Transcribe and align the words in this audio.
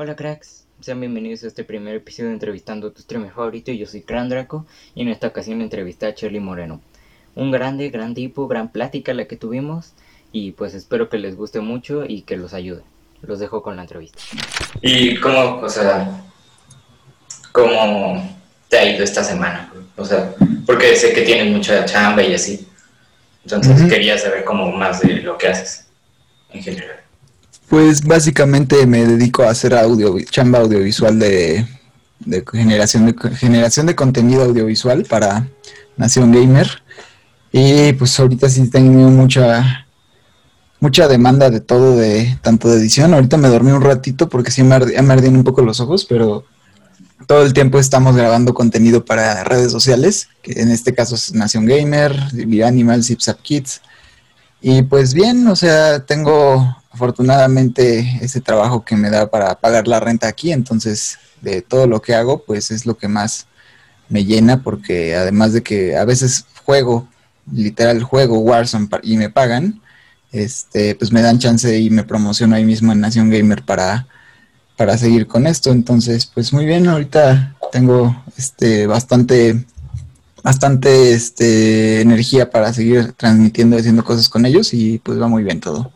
Hola 0.00 0.14
cracks, 0.14 0.64
sean 0.80 1.00
bienvenidos 1.00 1.42
a 1.42 1.48
este 1.48 1.64
primer 1.64 1.96
episodio 1.96 2.28
de 2.28 2.34
Entrevistando 2.34 2.86
a 2.86 2.92
tu 2.92 3.02
streamer 3.02 3.32
favorito. 3.32 3.72
Yo 3.72 3.84
soy 3.84 4.02
Crandraco 4.02 4.64
y 4.94 5.02
en 5.02 5.08
esta 5.08 5.26
ocasión 5.26 5.60
entrevisté 5.60 6.06
a 6.06 6.14
Charlie 6.14 6.38
Moreno. 6.38 6.80
Un 7.34 7.50
grande, 7.50 7.90
gran 7.90 8.14
tipo, 8.14 8.46
gran 8.46 8.70
plática 8.70 9.12
la 9.12 9.24
que 9.24 9.36
tuvimos 9.36 9.94
y 10.30 10.52
pues 10.52 10.74
espero 10.74 11.08
que 11.08 11.18
les 11.18 11.34
guste 11.34 11.58
mucho 11.58 12.04
y 12.06 12.22
que 12.22 12.36
los 12.36 12.54
ayude. 12.54 12.82
Los 13.22 13.40
dejo 13.40 13.60
con 13.60 13.74
la 13.74 13.82
entrevista. 13.82 14.20
¿Y 14.82 15.16
cómo, 15.16 15.56
o 15.56 15.68
sea, 15.68 16.22
cómo 17.50 18.38
te 18.68 18.78
ha 18.78 18.94
ido 18.94 19.02
esta 19.02 19.24
semana? 19.24 19.72
O 19.96 20.04
sea, 20.04 20.32
porque 20.64 20.94
sé 20.94 21.12
que 21.12 21.22
tienes 21.22 21.52
mucha 21.52 21.84
chamba 21.86 22.22
y 22.22 22.34
así. 22.34 22.68
Entonces 23.42 23.92
quería 23.92 24.16
saber 24.16 24.44
como 24.44 24.70
más 24.70 25.00
de 25.00 25.14
lo 25.22 25.36
que 25.36 25.48
haces 25.48 25.88
en 26.50 26.62
general. 26.62 27.07
Pues 27.68 28.02
básicamente 28.02 28.86
me 28.86 29.04
dedico 29.04 29.42
a 29.42 29.50
hacer 29.50 29.74
audio, 29.74 30.18
chamba 30.30 30.60
audiovisual 30.60 31.18
de, 31.18 31.66
generación 32.50 33.06
de 33.06 33.36
generación 33.36 33.86
de 33.86 33.94
contenido 33.94 34.44
audiovisual 34.44 35.04
para 35.04 35.46
Nación 35.98 36.32
Gamer. 36.32 36.82
Y 37.52 37.92
pues 37.92 38.18
ahorita 38.18 38.48
sí 38.48 38.68
tengo 38.70 39.10
mucha 39.10 39.86
mucha 40.80 41.08
demanda 41.08 41.50
de 41.50 41.60
todo 41.60 41.96
de 41.96 42.38
tanto 42.42 42.68
de 42.68 42.78
edición. 42.78 43.12
Ahorita 43.12 43.36
me 43.36 43.48
dormí 43.48 43.72
un 43.72 43.82
ratito 43.82 44.28
porque 44.28 44.50
sí 44.50 44.62
me, 44.62 44.74
ardían 44.76 45.36
un 45.36 45.44
poco 45.44 45.60
los 45.62 45.80
ojos, 45.80 46.06
pero 46.06 46.44
todo 47.26 47.42
el 47.42 47.52
tiempo 47.52 47.78
estamos 47.78 48.16
grabando 48.16 48.54
contenido 48.54 49.04
para 49.04 49.44
redes 49.44 49.72
sociales, 49.72 50.28
que 50.42 50.60
en 50.60 50.70
este 50.70 50.94
caso 50.94 51.16
es 51.16 51.34
Nación 51.34 51.66
Gamer, 51.66 52.16
Animal, 52.64 53.04
Zipzap 53.04 53.40
Kids. 53.42 53.82
Y 54.60 54.82
pues 54.82 55.14
bien, 55.14 55.46
o 55.46 55.54
sea, 55.54 56.04
tengo 56.06 56.76
afortunadamente 56.98 58.18
ese 58.20 58.40
trabajo 58.40 58.84
que 58.84 58.96
me 58.96 59.08
da 59.08 59.30
para 59.30 59.54
pagar 59.54 59.86
la 59.86 60.00
renta 60.00 60.26
aquí, 60.26 60.50
entonces 60.50 61.16
de 61.40 61.62
todo 61.62 61.86
lo 61.86 62.02
que 62.02 62.16
hago, 62.16 62.42
pues 62.44 62.72
es 62.72 62.86
lo 62.86 62.98
que 62.98 63.06
más 63.06 63.46
me 64.08 64.24
llena, 64.24 64.64
porque 64.64 65.14
además 65.14 65.52
de 65.52 65.62
que 65.62 65.96
a 65.96 66.04
veces 66.04 66.44
juego, 66.64 67.06
literal 67.52 68.02
juego 68.02 68.40
Warzone 68.40 68.88
y 69.04 69.16
me 69.16 69.30
pagan, 69.30 69.80
este, 70.32 70.96
pues 70.96 71.12
me 71.12 71.22
dan 71.22 71.38
chance 71.38 71.78
y 71.78 71.88
me 71.88 72.02
promociono 72.02 72.56
ahí 72.56 72.64
mismo 72.64 72.90
en 72.90 73.00
Nación 73.00 73.30
Gamer 73.30 73.64
para, 73.64 74.08
para 74.76 74.98
seguir 74.98 75.28
con 75.28 75.46
esto. 75.46 75.70
Entonces, 75.70 76.26
pues 76.26 76.52
muy 76.52 76.66
bien, 76.66 76.88
ahorita 76.88 77.54
tengo 77.70 78.24
este 78.36 78.88
bastante 78.88 79.64
bastante 80.42 81.12
este, 81.12 82.00
energía 82.00 82.50
para 82.50 82.72
seguir 82.72 83.12
transmitiendo 83.12 83.76
y 83.76 83.80
haciendo 83.80 84.04
cosas 84.04 84.28
con 84.28 84.46
ellos 84.46 84.74
y 84.74 84.98
pues 84.98 85.20
va 85.20 85.28
muy 85.28 85.44
bien 85.44 85.60
todo. 85.60 85.92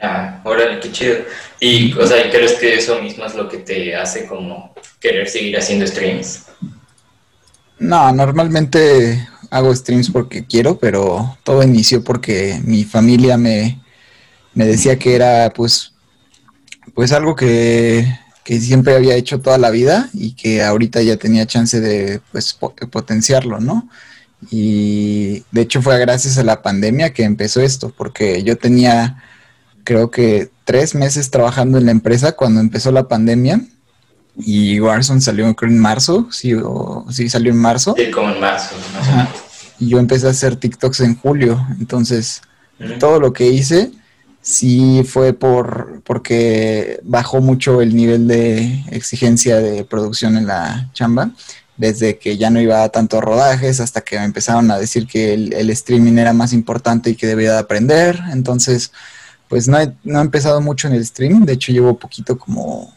Ah, 0.00 0.40
órale, 0.44 0.78
qué 0.80 0.92
chido. 0.92 1.16
Y, 1.60 1.92
o 1.94 2.06
sea, 2.06 2.30
¿crees 2.30 2.54
que 2.54 2.74
eso 2.74 3.00
mismo 3.02 3.24
es 3.24 3.34
lo 3.34 3.48
que 3.48 3.58
te 3.58 3.96
hace 3.96 4.26
como 4.26 4.74
querer 5.00 5.28
seguir 5.28 5.56
haciendo 5.58 5.86
streams? 5.86 6.44
No, 7.78 8.12
normalmente 8.12 9.28
hago 9.50 9.74
streams 9.74 10.10
porque 10.10 10.44
quiero, 10.44 10.78
pero 10.78 11.38
todo 11.42 11.62
inició 11.62 12.02
porque 12.04 12.60
mi 12.64 12.84
familia 12.84 13.36
me, 13.36 13.80
me 14.54 14.66
decía 14.66 14.98
que 14.98 15.14
era 15.14 15.52
pues, 15.54 15.92
pues 16.94 17.12
algo 17.12 17.34
que, 17.34 18.06
que, 18.44 18.60
siempre 18.60 18.94
había 18.94 19.14
hecho 19.14 19.40
toda 19.40 19.58
la 19.58 19.70
vida 19.70 20.10
y 20.12 20.32
que 20.32 20.62
ahorita 20.62 21.02
ya 21.02 21.16
tenía 21.16 21.46
chance 21.46 21.80
de 21.80 22.20
pues, 22.32 22.56
potenciarlo, 22.90 23.60
¿no? 23.60 23.88
Y 24.50 25.44
de 25.50 25.62
hecho 25.62 25.82
fue 25.82 25.98
gracias 25.98 26.38
a 26.38 26.44
la 26.44 26.62
pandemia 26.62 27.12
que 27.12 27.24
empezó 27.24 27.60
esto, 27.60 27.92
porque 27.96 28.42
yo 28.42 28.56
tenía 28.56 29.22
creo 29.88 30.10
que 30.10 30.50
tres 30.64 30.94
meses 30.94 31.30
trabajando 31.30 31.78
en 31.78 31.86
la 31.86 31.92
empresa 31.92 32.32
cuando 32.32 32.60
empezó 32.60 32.92
la 32.92 33.08
pandemia. 33.08 33.62
Y 34.36 34.78
Warzone 34.80 35.22
salió 35.22 35.52
creo 35.56 35.70
en 35.70 35.78
marzo, 35.78 36.28
sí, 36.30 36.52
o, 36.52 37.06
sí 37.10 37.30
salió 37.30 37.50
en 37.52 37.58
marzo. 37.58 37.94
Sí, 37.96 38.10
como 38.10 38.28
en 38.28 38.38
marzo. 38.38 38.74
Y 39.80 39.88
yo 39.88 39.98
empecé 39.98 40.26
a 40.26 40.30
hacer 40.30 40.56
TikToks 40.56 41.00
en 41.00 41.16
julio. 41.16 41.66
Entonces, 41.80 42.42
todo 43.00 43.18
lo 43.18 43.32
que 43.32 43.46
hice 43.46 43.90
sí 44.42 45.04
fue 45.08 45.32
por 45.32 46.02
porque 46.04 47.00
bajó 47.02 47.40
mucho 47.40 47.80
el 47.80 47.96
nivel 47.96 48.28
de 48.28 48.84
exigencia 48.90 49.56
de 49.56 49.84
producción 49.84 50.36
en 50.36 50.46
la 50.46 50.90
chamba. 50.92 51.30
Desde 51.78 52.18
que 52.18 52.36
ya 52.36 52.50
no 52.50 52.60
iba 52.60 52.82
a 52.82 52.90
tantos 52.90 53.24
rodajes 53.24 53.80
hasta 53.80 54.02
que 54.02 54.18
me 54.18 54.24
empezaron 54.24 54.70
a 54.70 54.78
decir 54.78 55.06
que 55.06 55.32
el, 55.32 55.54
el 55.54 55.70
streaming 55.70 56.18
era 56.18 56.34
más 56.34 56.52
importante 56.52 57.08
y 57.08 57.14
que 57.14 57.26
debía 57.26 57.52
de 57.52 57.58
aprender. 57.58 58.20
Entonces, 58.32 58.92
pues 59.48 59.68
no 59.68 59.78
he, 59.78 59.92
no 60.04 60.18
he 60.18 60.22
empezado 60.22 60.60
mucho 60.60 60.88
en 60.88 60.94
el 60.94 61.04
stream, 61.04 61.44
de 61.44 61.54
hecho 61.54 61.72
llevo 61.72 61.98
poquito 61.98 62.38
como, 62.38 62.92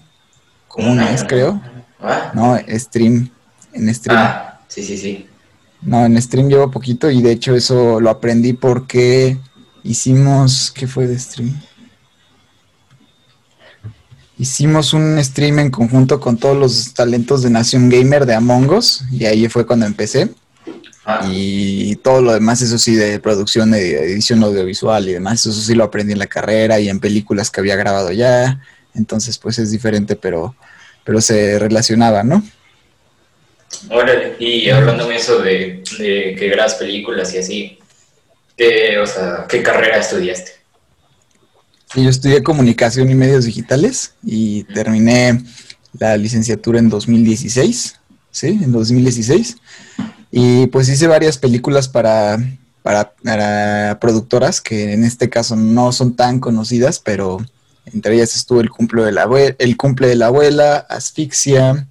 como 0.68 0.92
un 0.92 0.98
mes 0.98 1.24
creo. 1.24 1.62
¿Ah? 2.00 2.32
No, 2.34 2.58
stream, 2.78 3.30
en 3.74 3.94
stream. 3.94 4.20
Ah, 4.20 4.60
sí, 4.68 4.84
sí, 4.84 4.98
sí. 4.98 5.28
No, 5.82 6.06
en 6.06 6.22
stream 6.22 6.50
llevo 6.50 6.70
poquito 6.70 7.10
y 7.10 7.22
de 7.22 7.32
hecho 7.32 7.56
eso 7.56 8.00
lo 8.00 8.10
aprendí 8.10 8.54
porque 8.54 9.38
hicimos, 9.84 10.72
¿qué 10.72 10.88
fue 10.88 11.08
de 11.08 11.18
stream? 11.18 11.60
Hicimos 14.38 14.94
un 14.94 15.24
stream 15.24 15.60
en 15.60 15.72
conjunto 15.72 16.20
con 16.20 16.38
todos 16.38 16.58
los 16.58 16.94
talentos 16.94 17.44
de 17.44 17.52
Nación 17.52 17.90
Gamer 17.90 18.26
de 18.26 18.34
Among 18.34 18.72
Us 18.72 19.04
y 19.12 19.26
ahí 19.26 19.48
fue 19.48 19.66
cuando 19.66 19.86
empecé. 19.86 20.30
Ah. 21.06 21.28
Y 21.32 21.96
todo 21.98 22.22
lo 22.22 22.34
demás, 22.34 22.62
eso 22.62 22.78
sí, 22.78 22.96
de 22.96 23.20
producción, 23.20 23.72
de 23.72 24.12
edición 24.12 24.44
audiovisual 24.44 25.10
y 25.10 25.14
demás, 25.14 25.46
eso 25.46 25.60
sí 25.60 25.74
lo 25.74 25.84
aprendí 25.84 26.14
en 26.14 26.20
la 26.20 26.28
carrera 26.28 26.80
y 26.80 26.90
en 26.90 27.00
películas 27.00 27.50
que 27.50 27.60
había 27.60 27.76
grabado 27.76 28.12
ya. 28.12 28.62
Entonces, 28.94 29.38
pues 29.38 29.58
es 29.58 29.72
diferente, 29.72 30.16
pero, 30.16 30.56
pero 31.04 31.22
se 31.22 31.58
relacionaba, 31.58 32.24
¿no? 32.24 32.44
Órale, 33.90 34.36
y 34.38 34.70
hablando 34.70 35.08
de 35.08 35.16
eso 35.16 35.40
de, 35.42 35.82
que 35.98 36.50
grabas 36.50 36.76
películas 36.76 37.34
y 37.34 37.38
así, 37.38 37.80
¿qué, 38.58 39.00
o 39.00 39.08
sea, 39.08 39.46
¿qué 39.48 39.64
carrera 39.64 39.98
estudiaste? 39.98 40.62
yo 41.96 42.10
estudié 42.10 42.42
comunicación 42.42 43.10
y 43.12 43.16
medios 43.16 43.44
digitales 43.44 44.14
y 44.24 44.64
terminé 44.64 45.44
la 46.00 46.16
licenciatura 46.16 46.80
en 46.80 46.90
2016, 46.90 48.00
¿sí? 48.32 48.48
En 48.48 48.72
2016. 48.72 49.58
Y 50.32 50.68
pues 50.68 50.88
hice 50.88 51.08
varias 51.08 51.38
películas 51.38 51.90
para, 51.90 52.38
para, 52.84 53.98
productoras 54.00 54.62
que 54.62 54.94
en 54.94 55.04
este 55.04 55.30
caso 55.30 55.56
no 55.56 55.92
son 55.92 56.16
tan 56.16 56.40
conocidas, 56.40 57.00
pero 57.00 57.38
entre 57.86 58.16
ellas 58.16 58.36
estuvo 58.36 58.62
El 58.62 58.70
cumple 58.70 59.04
de 59.04 59.12
la, 59.12 59.24
abuela, 59.24 59.56
el 59.60 59.76
cumple 59.76 60.08
de 60.08 60.16
la 60.16 60.28
abuela, 60.28 60.78
Asfixia, 60.90 61.88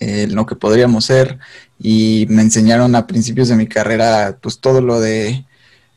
Lo 0.00 0.46
que 0.46 0.56
podríamos 0.56 1.04
ser, 1.04 1.38
y 1.78 2.26
me 2.30 2.42
enseñaron 2.42 2.94
a 2.94 3.06
principios 3.06 3.48
de 3.48 3.56
mi 3.56 3.66
carrera 3.66 4.38
pues 4.40 4.58
todo 4.58 4.80
lo 4.80 5.00
de 5.00 5.44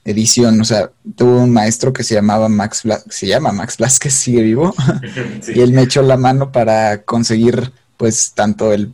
edición, 0.05 0.61
o 0.61 0.65
sea, 0.65 0.91
tuve 1.15 1.39
un 1.39 1.51
maestro 1.51 1.91
que 1.91 2.03
se 2.03 2.13
llamaba 2.13 2.47
Max 2.47 2.83
se 3.09 3.27
llama 3.27 3.51
Max 3.51 3.77
Blasquez, 3.77 4.13
sigue 4.13 4.43
vivo, 4.43 4.73
y 5.47 5.61
él 5.61 5.73
me 5.73 5.81
echó 5.81 6.03
la 6.03 6.15
mano 6.15 6.51
para 6.51 7.01
conseguir 7.03 7.71
pues 7.97 8.33
tanto 8.33 8.73
el, 8.73 8.93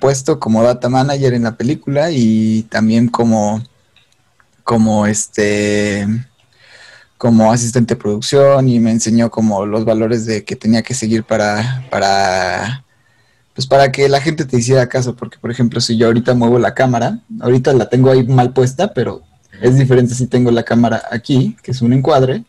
puesto 0.00 0.38
como 0.38 0.62
data 0.62 0.88
manager 0.88 1.34
en 1.34 1.44
la 1.44 1.56
película 1.56 2.10
y 2.10 2.62
también 2.64 3.08
como, 3.08 3.62
como 4.64 5.06
este 5.06 6.06
como 7.16 7.52
asistente 7.52 7.94
de 7.94 8.00
producción 8.00 8.68
y 8.68 8.80
me 8.80 8.90
enseñó 8.90 9.30
como 9.30 9.64
los 9.64 9.84
valores 9.84 10.26
de 10.26 10.44
que 10.44 10.56
tenía 10.56 10.82
que 10.82 10.92
seguir 10.92 11.22
para, 11.22 11.86
para 11.88 12.84
pues 13.54 13.66
para 13.66 13.92
que 13.92 14.08
la 14.08 14.20
gente 14.20 14.44
te 14.44 14.56
hiciera 14.56 14.88
caso, 14.88 15.14
porque 15.14 15.38
por 15.38 15.50
ejemplo 15.50 15.80
si 15.80 15.96
yo 15.96 16.08
ahorita 16.08 16.34
muevo 16.34 16.58
la 16.58 16.74
cámara, 16.74 17.20
ahorita 17.40 17.74
la 17.74 17.88
tengo 17.88 18.10
ahí 18.10 18.26
mal 18.26 18.52
puesta, 18.52 18.92
pero 18.92 19.22
es 19.60 19.76
diferente 19.76 20.14
si 20.14 20.26
tengo 20.26 20.50
la 20.50 20.64
cámara 20.64 21.02
aquí, 21.10 21.56
que 21.62 21.70
es 21.70 21.80
un 21.80 21.92
encuadre, 21.92 22.44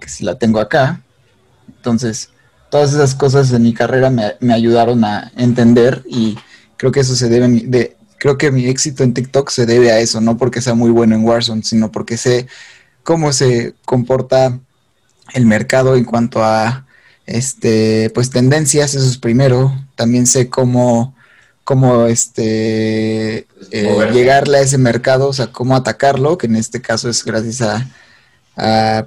que 0.00 0.08
si 0.08 0.24
la 0.24 0.36
tengo 0.36 0.58
acá. 0.58 1.00
Entonces, 1.68 2.30
todas 2.70 2.92
esas 2.92 3.14
cosas 3.14 3.52
en 3.52 3.62
mi 3.62 3.74
carrera 3.74 4.10
me, 4.10 4.52
ayudaron 4.52 5.04
a 5.04 5.32
entender 5.36 6.02
y 6.06 6.38
creo 6.76 6.92
que 6.92 7.00
eso 7.00 7.14
se 7.16 7.28
debe 7.28 7.48
de 7.48 7.96
creo 8.18 8.38
que 8.38 8.50
mi 8.50 8.66
éxito 8.66 9.02
en 9.02 9.14
TikTok 9.14 9.50
se 9.50 9.66
debe 9.66 9.92
a 9.92 9.98
eso, 9.98 10.20
no 10.20 10.36
porque 10.36 10.62
sea 10.62 10.74
muy 10.74 10.90
bueno 10.90 11.14
en 11.14 11.24
Warzone, 11.24 11.62
sino 11.62 11.92
porque 11.92 12.16
sé 12.16 12.46
cómo 13.02 13.32
se 13.32 13.74
comporta 13.84 14.58
el 15.34 15.46
mercado 15.46 15.96
en 15.96 16.04
cuanto 16.04 16.42
a 16.42 16.86
este 17.26 18.10
pues 18.14 18.30
tendencias, 18.30 18.94
eso 18.94 19.06
es 19.06 19.18
primero, 19.18 19.72
también 19.94 20.26
sé 20.26 20.48
cómo 20.48 21.14
cómo 21.64 22.06
este 22.06 23.46
eh, 23.72 24.10
llegarle 24.12 24.58
a 24.58 24.60
ese 24.60 24.78
mercado, 24.78 25.28
o 25.28 25.32
sea, 25.32 25.48
cómo 25.48 25.74
atacarlo, 25.74 26.38
que 26.38 26.46
en 26.46 26.54
este 26.56 26.80
caso 26.80 27.10
es 27.10 27.24
gracias 27.24 27.60
a 27.60 27.86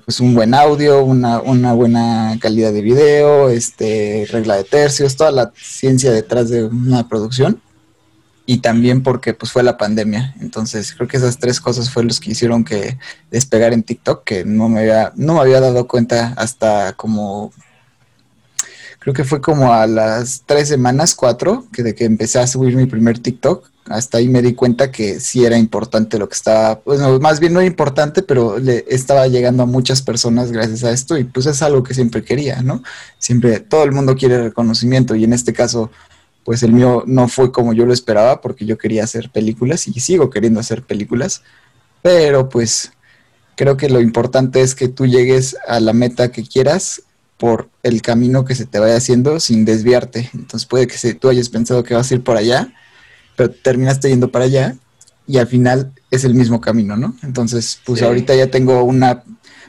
pues 0.06 0.20
un 0.20 0.36
buen 0.36 0.54
audio, 0.54 1.04
una, 1.04 1.42
una, 1.42 1.74
buena 1.74 2.38
calidad 2.40 2.72
de 2.72 2.82
video, 2.82 3.50
este, 3.50 4.28
regla 4.32 4.58
de 4.58 4.64
tercios, 4.64 5.16
toda 5.16 5.32
la 5.32 5.52
ciencia 5.56 6.12
detrás 6.12 6.50
de 6.50 6.66
una 6.66 7.08
producción. 7.08 7.62
Y 8.46 8.60
también 8.60 9.04
porque 9.04 9.36
pues 9.36 9.52
fue 9.52 9.62
la 9.62 9.78
pandemia. 9.78 10.36
Entonces 10.40 10.94
creo 10.96 11.08
que 11.08 11.18
esas 11.18 11.38
tres 11.38 11.62
cosas 11.62 11.92
fueron 11.92 12.08
los 12.08 12.20
que 12.20 12.32
hicieron 12.32 12.64
que 12.64 12.98
despegar 13.30 13.74
en 13.74 13.84
TikTok, 13.84 14.24
que 14.24 14.44
no 14.44 14.70
me 14.70 14.80
había, 14.80 15.14
no 15.16 15.36
me 15.36 15.42
había 15.42 15.60
dado 15.60 15.88
cuenta 15.88 16.34
hasta 16.36 16.94
como 16.94 17.52
creo 19.00 19.14
que 19.14 19.24
fue 19.24 19.42
como 19.42 19.74
a 19.74 19.88
las 19.88 20.44
tres 20.46 20.68
semanas, 20.68 21.16
cuatro, 21.16 21.66
que 21.74 21.84
de 21.84 21.96
que 21.96 22.06
empecé 22.06 22.40
a 22.40 22.48
subir 22.48 22.76
mi 22.76 22.86
primer 22.86 23.20
TikTok, 23.20 23.70
hasta 23.86 24.20
ahí 24.20 24.28
me 24.28 24.44
di 24.44 24.54
cuenta 24.54 24.92
que 24.92 25.20
sí 25.20 25.46
era 25.46 25.58
importante 25.58 26.20
lo 26.20 26.30
que 26.30 26.36
estaba, 26.36 26.80
pues 26.80 27.00
más 27.20 27.40
bien 27.40 27.54
no 27.54 27.60
era 27.60 27.68
importante, 27.68 28.22
pero 28.22 28.60
le 28.60 28.86
estaba 28.88 29.28
llegando 29.28 29.64
a 29.64 29.66
muchas 29.66 30.02
personas 30.04 30.52
gracias 30.52 30.84
a 30.84 30.92
esto 30.92 31.18
y 31.18 31.24
pues 31.24 31.48
es 31.48 31.62
algo 31.64 31.82
que 31.82 31.96
siempre 31.96 32.24
quería, 32.24 32.62
¿no? 32.62 32.84
Siempre 33.18 33.60
todo 33.60 33.84
el 33.84 33.92
mundo 33.92 34.16
quiere 34.16 34.44
reconocimiento 34.44 35.16
y 35.16 35.24
en 35.24 35.34
este 35.34 35.54
caso 35.54 35.90
pues 36.44 36.62
el 36.62 36.72
mío 36.72 37.04
no 37.08 37.28
fue 37.28 37.52
como 37.52 37.74
yo 37.74 37.86
lo 37.86 37.94
esperaba 37.94 38.42
porque 38.42 38.66
yo 38.66 38.78
quería 38.78 39.04
hacer 39.04 39.30
películas 39.32 39.88
y 39.88 40.00
sigo 40.00 40.30
queriendo 40.30 40.60
hacer 40.60 40.84
películas, 40.84 41.42
pero 42.04 42.48
pues 42.48 42.92
creo 43.56 43.76
que 43.76 43.90
lo 43.90 44.02
importante 44.02 44.62
es 44.62 44.76
que 44.76 44.88
tú 44.88 45.08
llegues 45.08 45.58
a 45.68 45.80
la 45.80 45.94
meta 45.94 46.32
que 46.32 46.44
quieras 46.44 47.02
por 47.40 47.70
el 47.82 48.02
camino 48.02 48.46
que 48.46 48.54
se 48.54 48.66
te 48.66 48.80
vaya 48.80 48.98
haciendo 48.98 49.40
sin 49.40 49.66
desviarte. 49.66 50.30
Entonces 50.34 50.68
puede 50.68 50.86
que 50.86 50.98
si 50.98 51.14
tú 51.16 51.30
hayas 51.30 51.50
pensado 51.50 51.84
que 51.84 51.96
vas 51.96 52.12
a 52.12 52.14
ir 52.14 52.24
por 52.24 52.38
allá, 52.38 52.72
pero 53.36 53.50
terminaste 53.50 54.10
yendo 54.10 54.30
para 54.30 54.46
allá 54.46 54.76
y 55.26 55.38
al 55.38 55.48
final 55.48 55.92
es 56.12 56.26
el 56.26 56.36
mismo 56.36 56.60
camino, 56.60 56.98
¿no? 56.98 57.16
Entonces, 57.24 57.80
pues 57.86 58.02
ahorita 58.02 58.36
ya 58.36 58.52
tengo 58.52 58.84
una, 58.84 59.24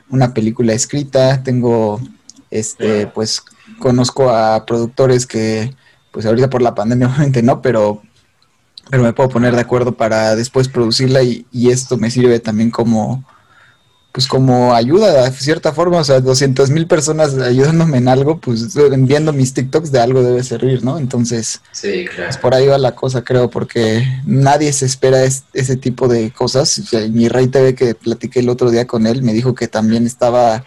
una 0.08 0.34
película 0.34 0.72
escrita, 0.72 1.43
tengo, 1.43 2.00
este, 2.50 3.06
pues 3.06 3.43
conozco 3.78 4.31
a 4.31 4.66
productores 4.66 5.26
que 5.26 5.75
pues 6.11 6.26
ahorita 6.26 6.50
por 6.50 6.62
la 6.62 6.75
pandemia 6.75 7.06
obviamente 7.14 7.43
no, 7.43 7.62
pero, 7.62 8.02
pero 8.90 9.02
me 9.02 9.12
puedo 9.12 9.28
poner 9.28 9.55
de 9.55 9.61
acuerdo 9.61 9.93
para 9.93 10.34
después 10.34 10.69
producirla 10.69 11.23
y, 11.23 11.46
esto 11.52 11.96
me 11.96 12.11
sirve 12.11 12.40
también 12.40 12.70
como, 12.70 13.25
pues 14.12 14.26
como 14.26 14.74
ayuda 14.74 15.22
de 15.22 15.30
cierta 15.30 15.72
forma, 15.72 15.98
o 15.98 16.04
sea, 16.04 16.20
200 16.20 16.70
mil 16.70 16.86
personas 16.88 17.34
ayudándome 17.38 17.98
en 17.98 18.08
algo, 18.08 18.38
pues 18.40 18.74
enviando 18.76 19.32
mis 19.32 19.54
TikToks 19.54 19.92
de 19.92 20.00
algo 20.00 20.22
debe 20.22 20.42
servir, 20.42 20.82
¿no? 20.82 20.98
Entonces, 20.98 21.60
sí, 21.70 22.06
claro. 22.06 22.24
pues 22.24 22.38
por 22.38 22.54
ahí 22.54 22.66
va 22.66 22.76
la 22.78 22.96
cosa, 22.96 23.22
creo, 23.22 23.50
porque 23.50 24.04
nadie 24.26 24.72
se 24.72 24.86
espera 24.86 25.22
ese 25.24 25.76
tipo 25.76 26.08
de 26.08 26.32
cosas. 26.32 26.82
mi 27.10 27.28
rey 27.28 27.46
TV 27.46 27.76
que 27.76 27.94
platiqué 27.94 28.40
el 28.40 28.48
otro 28.48 28.70
día 28.70 28.86
con 28.86 29.06
él, 29.06 29.22
me 29.22 29.32
dijo 29.32 29.54
que 29.54 29.68
también 29.68 30.06
estaba, 30.06 30.64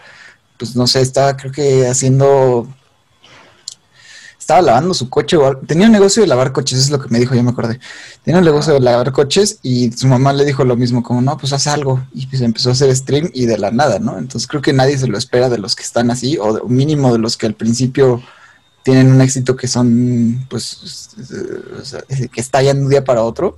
pues 0.57 0.78
no 0.78 0.88
sé, 0.88 1.01
estaba 1.01 1.36
creo 1.36 1.51
que 1.51 1.88
haciendo 1.88 2.68
estaba 4.44 4.62
lavando 4.62 4.94
su 4.94 5.10
coche, 5.10 5.38
tenía 5.66 5.86
un 5.86 5.94
negocio 5.94 6.22
de 6.22 6.28
lavar 6.28 6.51
coches, 6.51 6.78
es 6.78 6.90
lo 6.90 7.00
que 7.00 7.07
me 7.07 7.18
dijo, 7.18 7.34
ya 7.34 7.44
me 7.44 7.51
acordé. 7.51 7.80
Tenía 8.24 8.40
un 8.40 8.45
negocio 8.45 8.74
de 8.74 8.81
lavar 8.81 9.13
coches 9.13 9.60
y 9.63 9.90
su 9.94 10.06
mamá 10.06 10.34
le 10.34 10.44
dijo 10.44 10.66
lo 10.66 10.75
mismo, 10.75 11.01
como, 11.01 11.22
no, 11.22 11.38
pues 11.38 11.54
haz 11.54 11.68
algo. 11.68 12.06
Y 12.13 12.28
pues 12.28 12.42
empezó 12.42 12.68
a 12.69 12.72
hacer 12.74 12.94
stream 12.94 13.30
y 13.34 13.45
de 13.45 13.57
la 13.57 13.72
nada, 13.72 14.00
¿no? 14.00 14.18
Entonces 14.18 14.45
creo 14.50 14.62
que 14.62 14.74
nadie 14.74 14.98
se 14.98 15.07
lo 15.07 15.18
espera 15.18 15.48
de 15.48 15.60
los 15.60 15.78
que 15.78 15.84
están 15.84 16.12
así, 16.12 16.38
o 16.38 16.68
mínimo 16.68 17.13
de 17.13 17.19
los 17.19 17.38
que 17.38 17.45
al 17.45 17.54
principio 17.54 18.22
tienen 18.84 19.13
un 19.13 19.22
éxito 19.22 19.56
que 19.56 19.69
son, 19.69 20.46
pues, 20.50 21.16
que 22.34 22.42
estallan 22.42 22.80
de 22.80 22.84
un 22.84 22.89
día 22.89 23.06
para 23.06 23.24
otro. 23.24 23.57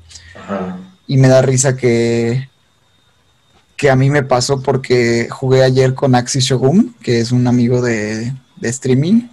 Y 1.08 1.18
me 1.18 1.30
da 1.30 1.42
risa 1.42 1.76
que, 1.76 2.48
que 3.76 3.90
a 3.90 3.96
mí 3.96 4.12
me 4.12 4.22
pasó 4.22 4.62
porque 4.62 5.30
jugué 5.32 5.64
ayer 5.64 5.96
con 5.96 6.14
Axis 6.14 6.46
Shogun, 6.46 6.96
que 7.02 7.22
es 7.22 7.32
un 7.32 7.48
amigo 7.48 7.82
de, 7.82 8.34
streaming 8.62 9.30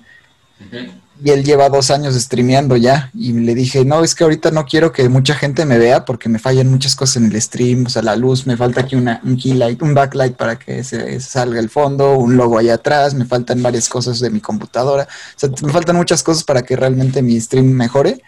y 1.24 1.30
él 1.30 1.44
lleva 1.44 1.68
dos 1.68 1.92
años 1.92 2.14
streameando 2.14 2.76
ya. 2.76 3.10
Y 3.14 3.32
le 3.32 3.54
dije, 3.54 3.84
no, 3.84 4.02
es 4.02 4.14
que 4.14 4.24
ahorita 4.24 4.50
no 4.50 4.66
quiero 4.66 4.90
que 4.90 5.08
mucha 5.08 5.34
gente 5.34 5.64
me 5.64 5.78
vea 5.78 6.04
porque 6.04 6.28
me 6.28 6.40
fallan 6.40 6.68
muchas 6.68 6.96
cosas 6.96 7.18
en 7.18 7.26
el 7.26 7.40
stream. 7.40 7.86
O 7.86 7.90
sea, 7.90 8.02
la 8.02 8.16
luz, 8.16 8.44
me 8.46 8.56
falta 8.56 8.80
aquí 8.80 8.96
una, 8.96 9.20
un 9.22 9.36
key 9.36 9.54
light, 9.54 9.80
un 9.82 9.94
backlight 9.94 10.34
para 10.34 10.58
que 10.58 10.82
se, 10.82 11.20
salga 11.20 11.60
el 11.60 11.70
fondo, 11.70 12.16
un 12.16 12.36
logo 12.36 12.58
allá 12.58 12.74
atrás, 12.74 13.14
me 13.14 13.24
faltan 13.24 13.62
varias 13.62 13.88
cosas 13.88 14.18
de 14.18 14.30
mi 14.30 14.40
computadora. 14.40 15.04
O 15.04 15.38
sea, 15.38 15.48
me 15.62 15.72
faltan 15.72 15.96
muchas 15.96 16.24
cosas 16.24 16.42
para 16.42 16.62
que 16.62 16.74
realmente 16.74 17.22
mi 17.22 17.40
stream 17.40 17.66
mejore. 17.66 18.20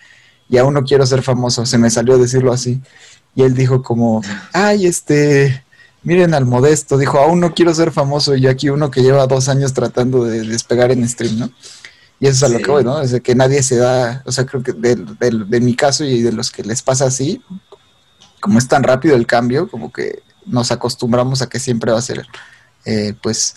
Y 0.49 0.59
aún 0.59 0.75
no 0.75 0.85
quiero 0.85 1.05
ser 1.05 1.23
famoso, 1.23 1.67
se 1.67 1.79
me 1.79 1.91
salió 1.91 2.17
decirlo 2.17 2.53
así. 2.53 2.81
Y 3.35 3.43
él 3.43 3.55
dijo 3.55 3.83
como, 3.83 4.23
ay, 4.53 4.87
este, 4.87 5.65
miren 6.05 6.33
al 6.33 6.47
modesto, 6.47 6.97
dijo, 6.97 7.19
aún 7.19 7.41
no 7.41 7.55
quiero 7.55 7.75
ser 7.75 7.91
famoso 7.91 8.37
y 8.37 8.47
aquí 8.47 8.69
uno 8.69 8.93
que 8.93 9.03
lleva 9.03 9.27
dos 9.27 9.49
años 9.49 9.73
tratando 9.73 10.25
de 10.25 10.43
despegar 10.43 10.93
en 10.93 11.09
stream, 11.09 11.41
¿no? 11.41 11.51
Y 12.25 12.27
eso 12.27 12.47
es 12.47 12.51
a 12.51 12.55
lo 12.57 12.65
que 12.65 12.71
voy, 12.71 12.83
¿no? 12.83 13.01
Desde 13.01 13.21
que 13.21 13.35
nadie 13.35 13.63
se 13.63 13.77
da, 13.77 14.23
o 14.25 14.33
sea, 14.33 14.47
creo 14.47 14.63
que 14.63 14.73
de, 14.73 14.97
de, 14.97 15.61
mi 15.61 15.77
caso 15.77 16.07
y 16.07 16.23
de 16.23 16.33
los 16.33 16.51
que 16.51 16.63
les 16.63 16.81
pasa 16.81 17.05
así, 17.05 17.43
como 18.41 18.59
es 18.59 18.67
tan 18.67 18.83
rápido 18.83 19.15
el 19.15 19.27
cambio, 19.27 19.69
como 19.69 19.93
que 19.93 20.23
nos 20.47 20.73
acostumbramos 20.73 21.43
a 21.43 21.51
que 21.51 21.61
siempre 21.61 21.93
va 21.93 21.99
a 21.99 22.01
ser, 22.01 22.27
eh, 22.87 23.13
pues, 23.23 23.57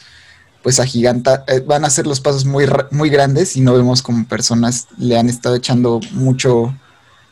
pues 0.64 0.82
agiganta, 0.82 1.46
eh, 1.48 1.62
van 1.66 1.86
a 1.86 1.90
ser 1.90 2.08
los 2.08 2.20
pasos 2.20 2.44
muy, 2.44 2.66
muy 2.92 3.10
grandes 3.10 3.56
y 3.56 3.62
no 3.62 3.74
vemos 3.74 4.02
como 4.02 4.28
personas 4.28 4.88
le 4.98 5.18
han 5.18 5.30
estado 5.30 5.56
echando 5.56 6.02
mucho, 6.12 6.78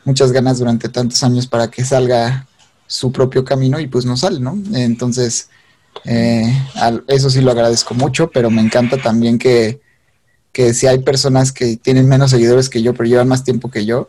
muchas 0.06 0.32
ganas 0.32 0.58
durante 0.58 0.88
tantos 0.88 1.22
años 1.22 1.46
para 1.46 1.70
que 1.70 1.84
salga 1.84 2.46
su 2.86 3.12
propio 3.12 3.44
camino 3.44 3.78
y 3.78 3.88
pues 3.88 4.06
no 4.06 4.16
sale, 4.16 4.40
¿no? 4.40 4.58
Entonces, 4.72 5.50
eh, 6.06 6.50
eso 7.08 7.28
sí 7.28 7.42
lo 7.42 7.50
agradezco 7.50 7.92
mucho, 7.92 8.30
pero 8.30 8.48
me 8.48 8.62
encanta 8.62 8.96
también 8.96 9.36
que 9.38 9.84
que 10.56 10.72
si 10.72 10.86
hay 10.86 11.00
personas 11.00 11.52
que 11.52 11.76
tienen 11.76 12.08
menos 12.08 12.30
seguidores 12.30 12.70
que 12.70 12.80
yo, 12.80 12.94
pero 12.94 13.06
llevan 13.06 13.28
más 13.28 13.44
tiempo 13.44 13.70
que 13.70 13.84
yo, 13.84 14.08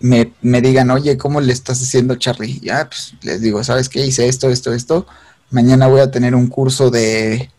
me, 0.00 0.32
digan, 0.40 0.90
oye, 0.90 1.18
¿cómo 1.18 1.42
le 1.42 1.52
estás 1.52 1.82
haciendo, 1.82 2.14
Charlie? 2.14 2.58
Ya, 2.60 2.88
pues 2.88 3.12
les 3.20 3.42
digo, 3.42 3.62
¿sabes 3.62 3.90
qué? 3.90 4.06
Hice 4.06 4.26
esto, 4.26 4.48
esto, 4.48 4.72
esto. 4.72 5.06
Mañana 5.50 5.86
voy 5.86 6.00
a 6.00 6.10
tener 6.10 6.34
un 6.34 6.46
curso 6.46 6.90
de, 6.90 7.50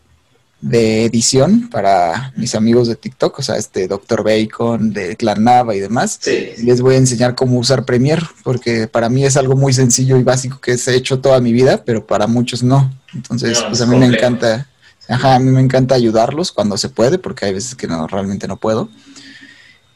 de 0.60 1.04
edición 1.04 1.70
para 1.70 2.32
mis 2.34 2.56
amigos 2.56 2.88
de 2.88 2.96
TikTok, 2.96 3.38
o 3.38 3.42
sea, 3.42 3.54
este 3.54 3.86
Dr. 3.86 4.24
Bacon, 4.24 4.92
de 4.92 5.14
Clan 5.14 5.44
Nava 5.44 5.76
y 5.76 5.78
demás. 5.78 6.18
Les 6.26 6.80
voy 6.80 6.96
a 6.96 6.98
enseñar 6.98 7.36
cómo 7.36 7.56
usar 7.56 7.84
Premiere, 7.84 8.26
porque 8.42 8.88
para 8.88 9.08
mí 9.08 9.24
es 9.24 9.36
algo 9.36 9.54
muy 9.54 9.72
sencillo 9.72 10.16
y 10.16 10.24
básico 10.24 10.60
que 10.60 10.72
he 10.72 10.96
hecho 10.96 11.20
toda 11.20 11.38
mi 11.38 11.52
vida, 11.52 11.84
pero 11.84 12.04
para 12.04 12.26
muchos 12.26 12.64
no. 12.64 12.92
Entonces, 13.14 13.62
pues 13.68 13.80
a 13.80 13.86
mí 13.86 13.96
me 13.96 14.06
encanta 14.06 14.66
Ajá, 15.10 15.34
a 15.34 15.38
mí 15.40 15.50
me 15.50 15.60
encanta 15.60 15.96
ayudarlos 15.96 16.52
cuando 16.52 16.78
se 16.78 16.88
puede, 16.88 17.18
porque 17.18 17.44
hay 17.44 17.52
veces 17.52 17.74
que 17.74 17.88
no, 17.88 18.06
realmente 18.06 18.46
no 18.46 18.56
puedo. 18.58 18.88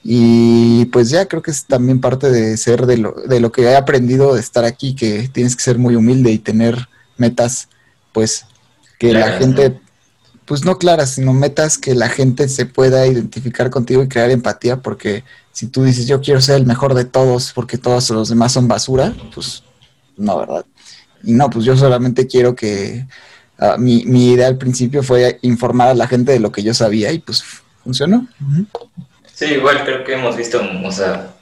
Y 0.02 0.86
pues 0.86 1.08
ya 1.08 1.26
creo 1.26 1.40
que 1.40 1.52
es 1.52 1.64
también 1.64 2.00
parte 2.00 2.30
de 2.30 2.56
ser 2.56 2.84
de 2.84 2.98
lo, 2.98 3.12
de 3.12 3.38
lo 3.38 3.52
que 3.52 3.62
he 3.62 3.76
aprendido 3.76 4.34
de 4.34 4.40
estar 4.40 4.64
aquí, 4.64 4.94
que 4.96 5.28
tienes 5.28 5.54
que 5.54 5.62
ser 5.62 5.78
muy 5.78 5.94
humilde 5.94 6.32
y 6.32 6.38
tener 6.38 6.88
metas, 7.16 7.68
pues, 8.12 8.46
que 8.98 9.12
la 9.12 9.38
gente, 9.38 9.80
pues 10.46 10.64
no 10.64 10.78
claras, 10.78 11.12
sino 11.12 11.32
metas 11.32 11.78
que 11.78 11.94
la 11.94 12.08
gente 12.08 12.48
se 12.48 12.66
pueda 12.66 13.06
identificar 13.06 13.70
contigo 13.70 14.02
y 14.02 14.08
crear 14.08 14.32
empatía, 14.32 14.82
porque 14.82 15.22
si 15.52 15.68
tú 15.68 15.84
dices 15.84 16.08
yo 16.08 16.20
quiero 16.20 16.40
ser 16.40 16.56
el 16.56 16.66
mejor 16.66 16.94
de 16.94 17.04
todos 17.04 17.52
porque 17.52 17.78
todos 17.78 18.10
los 18.10 18.28
demás 18.28 18.52
son 18.52 18.66
basura, 18.66 19.14
pues 19.32 19.62
no, 20.16 20.38
¿verdad? 20.38 20.66
Y 21.22 21.32
no, 21.32 21.48
pues 21.48 21.64
yo 21.64 21.76
solamente 21.76 22.26
quiero 22.26 22.54
que 22.54 23.06
Ah, 23.58 23.76
mi, 23.78 24.02
idea 24.32 24.48
al 24.48 24.58
principio 24.58 25.02
fue 25.02 25.38
informar 25.42 25.88
a 25.88 25.94
la 25.94 26.08
gente 26.08 26.32
de 26.32 26.40
lo 26.40 26.50
que 26.50 26.62
yo 26.62 26.74
sabía 26.74 27.12
y 27.12 27.20
pues 27.20 27.44
funcionó. 27.82 28.26
Sí, 29.32 29.46
igual 29.46 29.84
creo 29.84 30.04
que 30.04 30.14
hemos 30.14 30.36
visto, 30.36 30.60
o 30.84 30.92
sea, 30.92 31.34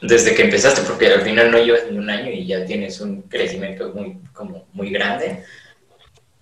desde 0.00 0.34
que 0.34 0.42
empezaste, 0.42 0.82
porque 0.82 1.12
al 1.12 1.22
final 1.22 1.50
no 1.50 1.58
llevas 1.58 1.82
ni 1.90 1.98
un 1.98 2.10
año 2.10 2.30
y 2.30 2.46
ya 2.46 2.64
tienes 2.64 3.00
un 3.00 3.22
crecimiento 3.22 3.92
muy, 3.94 4.18
como 4.32 4.66
muy 4.72 4.90
grande. 4.90 5.44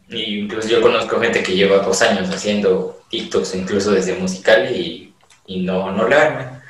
Y 0.09 0.40
incluso 0.40 0.69
yo 0.69 0.81
conozco 0.81 1.21
gente 1.21 1.42
que 1.42 1.54
lleva 1.54 1.78
dos 1.78 2.02
años 2.02 2.28
haciendo 2.31 3.02
TikToks, 3.11 3.54
incluso 3.54 3.92
desde 3.92 4.14
musical, 4.14 4.75
y, 4.75 5.14
y 5.47 5.62
no, 5.62 5.92
no 5.92 6.09
le 6.09 6.14
arman. 6.16 6.62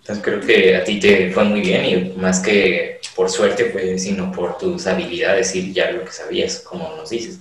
Entonces 0.00 0.24
creo 0.24 0.40
que 0.40 0.76
a 0.76 0.84
ti 0.84 0.98
te 0.98 1.30
fue 1.32 1.44
muy 1.44 1.60
bien 1.60 1.84
y 1.84 2.18
más 2.18 2.40
que 2.40 2.98
por 3.14 3.28
suerte, 3.28 3.66
pues, 3.66 4.04
sino 4.04 4.30
por 4.30 4.56
tus 4.58 4.86
habilidades 4.86 5.54
y 5.54 5.72
ya 5.72 5.90
lo 5.90 6.04
que 6.04 6.12
sabías, 6.12 6.60
como 6.60 6.96
nos 6.96 7.10
dices. 7.10 7.40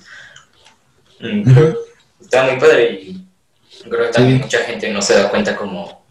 Está 1.20 2.44
muy 2.44 2.60
padre 2.60 2.94
y 2.94 3.26
creo 3.90 4.08
que 4.08 4.14
también 4.14 4.40
mucha 4.40 4.60
gente 4.60 4.92
no 4.92 5.02
se 5.02 5.16
da 5.16 5.30
cuenta 5.30 5.56
como 5.56 6.06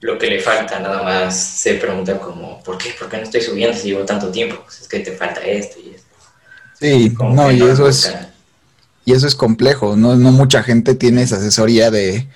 lo 0.00 0.18
que 0.18 0.28
le 0.28 0.40
falta, 0.40 0.78
nada 0.78 1.02
más 1.02 1.38
se 1.38 1.74
pregunta 1.74 2.18
como, 2.18 2.62
¿por 2.62 2.78
qué? 2.78 2.94
¿Por 2.98 3.08
qué 3.08 3.16
no 3.16 3.24
estoy 3.24 3.40
subiendo 3.40 3.76
si 3.76 3.88
llevo 3.88 4.04
tanto 4.04 4.30
tiempo? 4.30 4.62
Pues 4.64 4.80
es 4.82 4.88
que 4.88 5.00
te 5.00 5.12
falta 5.12 5.40
esto 5.40 5.78
y 5.80 5.94
esto. 5.94 6.08
Sí, 6.78 7.14
no, 7.18 7.50
y 7.50 7.62
eso 7.62 7.88
es... 7.88 8.14
Y 9.04 9.12
eso 9.12 9.26
es 9.26 9.34
complejo, 9.34 9.96
¿no? 9.96 10.16
No 10.16 10.32
mucha 10.32 10.62
gente 10.62 10.94
tiene 10.94 11.22
esa 11.22 11.36
asesoría 11.36 11.90
de, 11.90 12.28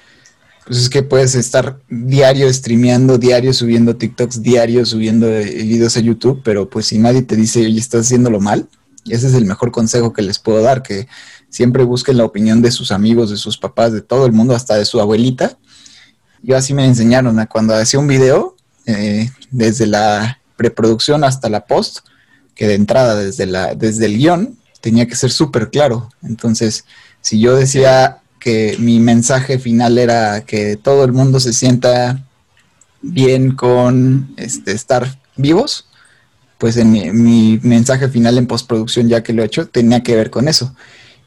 pues 0.65 0.79
es 0.79 0.89
que 0.89 1.03
puedes 1.03 1.35
estar 1.35 1.79
diario 1.91 2.51
streameando, 2.51 3.19
diario 3.19 3.53
subiendo 3.53 3.97
TikToks, 3.97 4.43
diario 4.43 4.87
subiendo 4.87 5.27
videos 5.29 5.99
a 5.99 6.01
YouTube, 6.01 6.41
pero 6.43 6.71
pues 6.71 6.87
si 6.87 6.99
nadie 6.99 7.21
te 7.21 7.37
dice, 7.37 7.61
oye, 7.61 7.79
estás 7.79 8.07
haciéndolo 8.07 8.41
mal, 8.41 8.69
ese 9.07 9.27
es 9.27 9.35
el 9.35 9.45
mejor 9.45 9.71
consejo 9.71 10.15
que 10.15 10.23
les 10.23 10.39
puedo 10.39 10.63
dar, 10.63 10.83
que 10.83 11.09
siempre 11.53 11.85
busquen 11.85 12.17
la 12.17 12.25
opinión 12.25 12.63
de 12.63 12.73
sus 12.73 12.91
amigos, 12.91 13.31
de 13.31 13.37
sus 13.37 13.59
papás, 13.59 13.93
de 13.93 14.01
todo 14.01 14.27
el 14.27 14.33
mundo, 14.33 14.57
hasta 14.57 14.75
de 14.75 14.87
su 14.87 15.01
abuelita. 15.01 15.59
Yo 16.43 16.57
así 16.57 16.75
me 16.75 16.87
enseñaron 16.87 17.39
a 17.39 17.47
cuando 17.47 17.77
hacía 17.77 18.01
un 18.01 18.09
video, 18.09 18.57
eh, 18.87 19.31
desde 19.51 19.87
la 19.87 20.41
preproducción 20.57 21.23
hasta 21.23 21.51
la 21.51 21.67
post, 21.67 21.99
que 22.55 22.67
de 22.67 22.75
entrada 22.75 23.17
desde, 23.17 23.47
la, 23.47 23.75
desde 23.75 24.07
el 24.07 24.17
guion 24.17 24.59
tenía 24.81 25.07
que 25.07 25.15
ser 25.15 25.31
súper 25.31 25.71
claro. 25.71 26.09
Entonces, 26.23 26.87
si 27.21 27.39
yo 27.39 27.55
decía 27.55 28.23
que 28.41 28.77
mi 28.81 28.99
mensaje 28.99 29.59
final 29.59 29.99
era 29.99 30.45
que 30.45 30.77
todo 30.77 31.05
el 31.05 31.13
mundo 31.13 31.39
se 31.39 31.53
sienta 31.53 32.25
bien 33.03 33.55
con 33.55 34.33
este, 34.37 34.73
estar 34.73 35.19
vivos, 35.37 35.87
pues 36.63 36.77
en 36.77 36.93
mi, 36.93 37.59
mensaje 37.63 38.09
final 38.09 38.39
en 38.39 38.47
postproducción, 38.47 39.09
ya 39.09 39.23
que 39.23 39.33
lo 39.33 39.43
he 39.43 39.47
hecho, 39.47 39.67
tenía 39.67 40.03
que 40.05 40.15
ver 40.15 40.31
con 40.31 40.47
eso. 40.47 40.75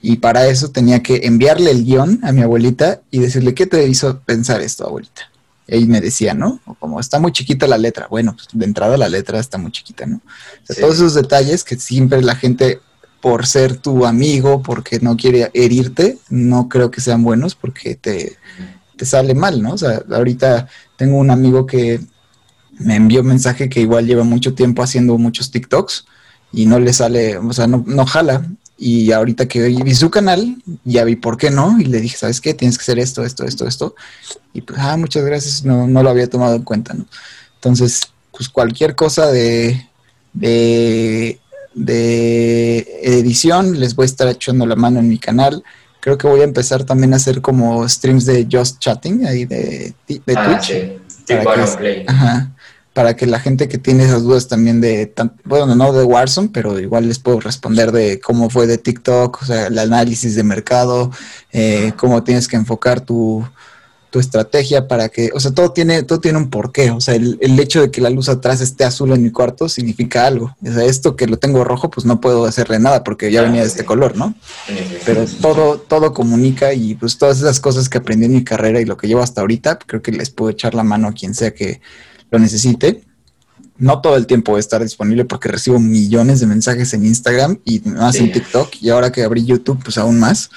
Y 0.07 0.17
para 0.17 0.45
eso 0.45 0.69
tenía 0.69 1.01
que 1.01 1.21
enviarle 1.23 1.71
el 1.71 1.83
guion 1.83 2.19
a 2.21 2.31
mi 2.31 2.43
abuelita 2.43 3.01
y 3.09 3.17
decirle, 3.17 3.55
¿qué 3.55 3.65
te 3.65 3.87
hizo 3.87 4.19
pensar 4.19 4.61
esto, 4.61 4.85
abuelita? 4.85 5.31
Y 5.67 5.85
me 5.85 5.99
decía, 5.99 6.35
¿no? 6.35 6.59
como 6.79 6.99
está 6.99 7.19
muy 7.19 7.31
chiquita 7.31 7.65
la 7.65 7.79
letra. 7.79 8.05
Bueno, 8.07 8.35
pues 8.35 8.47
de 8.53 8.65
entrada 8.65 8.97
la 8.97 9.09
letra 9.09 9.39
está 9.39 9.57
muy 9.57 9.71
chiquita, 9.71 10.05
¿no? 10.05 10.21
Todos 10.79 10.97
esos 10.97 11.15
detalles 11.15 11.63
que 11.63 11.75
siempre 11.77 12.21
la 12.21 12.35
gente, 12.35 12.81
por 13.19 13.47
ser 13.47 13.77
tu 13.77 14.05
amigo, 14.05 14.61
porque 14.61 14.99
no 14.99 15.17
quiere 15.17 15.49
herirte, 15.55 16.19
no 16.29 16.69
creo 16.69 16.91
que 16.91 17.01
sean 17.01 17.23
buenos 17.23 17.55
porque 17.55 17.95
te, 17.95 18.37
te 18.97 19.05
sale 19.07 19.33
mal, 19.33 19.59
¿no? 19.59 19.73
O 19.73 19.77
sea, 19.79 20.03
ahorita 20.11 20.67
tengo 20.97 21.17
un 21.17 21.31
amigo 21.31 21.65
que 21.65 21.99
me 22.77 22.95
envió 22.95 23.21
un 23.21 23.27
mensaje 23.27 23.69
que 23.69 23.81
igual 23.81 24.05
lleva 24.05 24.23
mucho 24.23 24.53
tiempo 24.53 24.83
haciendo 24.83 25.17
muchos 25.17 25.49
TikToks 25.49 26.05
y 26.53 26.67
no 26.67 26.77
le 26.77 26.93
sale, 26.93 27.39
o 27.39 27.53
sea, 27.53 27.65
no, 27.65 27.83
no 27.87 28.05
jala. 28.05 28.45
Y 28.77 29.11
ahorita 29.11 29.47
que 29.47 29.67
vi 29.67 29.95
su 29.95 30.09
canal, 30.09 30.57
ya 30.83 31.05
vi 31.05 31.15
por 31.15 31.37
qué 31.37 31.49
no, 31.49 31.79
y 31.79 31.85
le 31.85 32.01
dije, 32.01 32.17
¿sabes 32.17 32.41
qué? 32.41 32.53
Tienes 32.53 32.77
que 32.77 32.81
hacer 32.81 32.99
esto, 32.99 33.23
esto, 33.23 33.45
esto, 33.45 33.67
esto. 33.67 33.95
Y 34.53 34.61
pues, 34.61 34.79
ah, 34.81 34.97
muchas 34.97 35.23
gracias, 35.23 35.63
no, 35.63 35.87
no 35.87 36.03
lo 36.03 36.09
había 36.09 36.29
tomado 36.29 36.55
en 36.55 36.63
cuenta, 36.63 36.93
¿no? 36.93 37.05
Entonces, 37.55 38.01
pues 38.31 38.49
cualquier 38.49 38.95
cosa 38.95 39.31
de, 39.31 39.87
de, 40.33 41.39
de 41.73 42.99
edición, 43.01 43.79
les 43.79 43.95
voy 43.95 44.03
a 44.03 44.07
estar 44.07 44.27
echando 44.27 44.65
la 44.65 44.75
mano 44.75 44.99
en 44.99 45.07
mi 45.07 45.19
canal. 45.19 45.63
Creo 46.01 46.17
que 46.17 46.27
voy 46.27 46.41
a 46.41 46.45
empezar 46.45 46.83
también 46.83 47.13
a 47.13 47.15
hacer 47.15 47.41
como 47.41 47.87
streams 47.87 48.25
de 48.25 48.47
Just 48.51 48.79
Chatting 48.79 49.25
ahí 49.25 49.45
de, 49.45 49.93
de 50.07 50.21
ah, 50.35 50.59
Twitch. 50.59 50.99
Ajá 52.07 52.54
para 52.95 53.17
que 53.17 53.27
la 53.27 53.41
gente 53.41 53.67
que 53.67 53.77
tiene 53.77 54.05
esas 54.05 54.23
dudas 54.23 54.47
también 54.47 54.79
de, 54.79 55.13
bueno, 55.43 55.75
no 55.75 55.91
de 55.91 56.05
Warzone, 56.05 56.51
pero 56.53 56.79
igual 56.79 57.09
les 57.09 57.19
puedo 57.19 57.41
responder 57.41 57.91
de 57.91 58.21
cómo 58.21 58.49
fue 58.49 58.67
de 58.67 58.77
TikTok, 58.77 59.41
o 59.41 59.45
sea, 59.45 59.67
el 59.67 59.77
análisis 59.77 60.33
de 60.33 60.43
mercado, 60.45 61.11
eh, 61.51 61.91
cómo 61.97 62.23
tienes 62.23 62.47
que 62.47 62.55
enfocar 62.55 63.01
tu, 63.01 63.45
tu, 64.11 64.19
estrategia 64.19 64.87
para 64.87 65.09
que, 65.09 65.29
o 65.33 65.41
sea, 65.41 65.51
todo 65.51 65.73
tiene, 65.73 66.03
todo 66.03 66.21
tiene 66.21 66.37
un 66.37 66.49
porqué, 66.49 66.91
o 66.91 67.01
sea, 67.01 67.15
el, 67.15 67.37
el, 67.41 67.59
hecho 67.59 67.81
de 67.81 67.91
que 67.91 67.99
la 67.99 68.09
luz 68.09 68.29
atrás 68.29 68.61
esté 68.61 68.85
azul 68.85 69.11
en 69.11 69.23
mi 69.23 69.29
cuarto 69.29 69.67
significa 69.67 70.25
algo, 70.25 70.55
o 70.65 70.71
sea, 70.71 70.85
esto 70.85 71.17
que 71.17 71.27
lo 71.27 71.35
tengo 71.35 71.65
rojo, 71.65 71.89
pues 71.89 72.05
no 72.05 72.21
puedo 72.21 72.45
hacerle 72.45 72.79
nada 72.79 73.03
porque 73.03 73.29
ya 73.29 73.41
venía 73.41 73.63
de 73.63 73.67
este 73.67 73.83
color, 73.83 74.15
¿no? 74.15 74.35
Pero 75.05 75.25
todo, 75.41 75.79
todo 75.79 76.13
comunica 76.13 76.73
y 76.73 76.95
pues 76.95 77.17
todas 77.17 77.39
esas 77.39 77.59
cosas 77.59 77.89
que 77.89 77.97
aprendí 77.97 78.27
en 78.27 78.35
mi 78.35 78.45
carrera 78.45 78.79
y 78.79 78.85
lo 78.85 78.95
que 78.95 79.09
llevo 79.09 79.21
hasta 79.21 79.41
ahorita, 79.41 79.79
creo 79.79 80.01
que 80.01 80.13
les 80.13 80.29
puedo 80.29 80.49
echar 80.49 80.75
la 80.75 80.83
mano 80.83 81.09
a 81.09 81.13
quien 81.13 81.33
sea 81.33 81.53
que 81.53 81.81
lo 82.31 82.39
necesite. 82.39 83.03
No 83.77 84.01
todo 84.01 84.15
el 84.15 84.25
tiempo 84.25 84.51
voy 84.51 84.59
a 84.59 84.61
estar 84.61 84.81
disponible 84.81 85.25
porque 85.25 85.49
recibo 85.49 85.79
millones 85.79 86.39
de 86.39 86.47
mensajes 86.47 86.93
en 86.93 87.05
Instagram 87.05 87.59
y 87.65 87.81
más 87.81 88.15
en 88.15 88.31
TikTok 88.31 88.75
y 88.81 88.89
ahora 88.89 89.11
que 89.11 89.23
abrí 89.23 89.45
YouTube 89.45 89.81
pues 89.83 89.97
aún 89.97 90.19
más. 90.19 90.49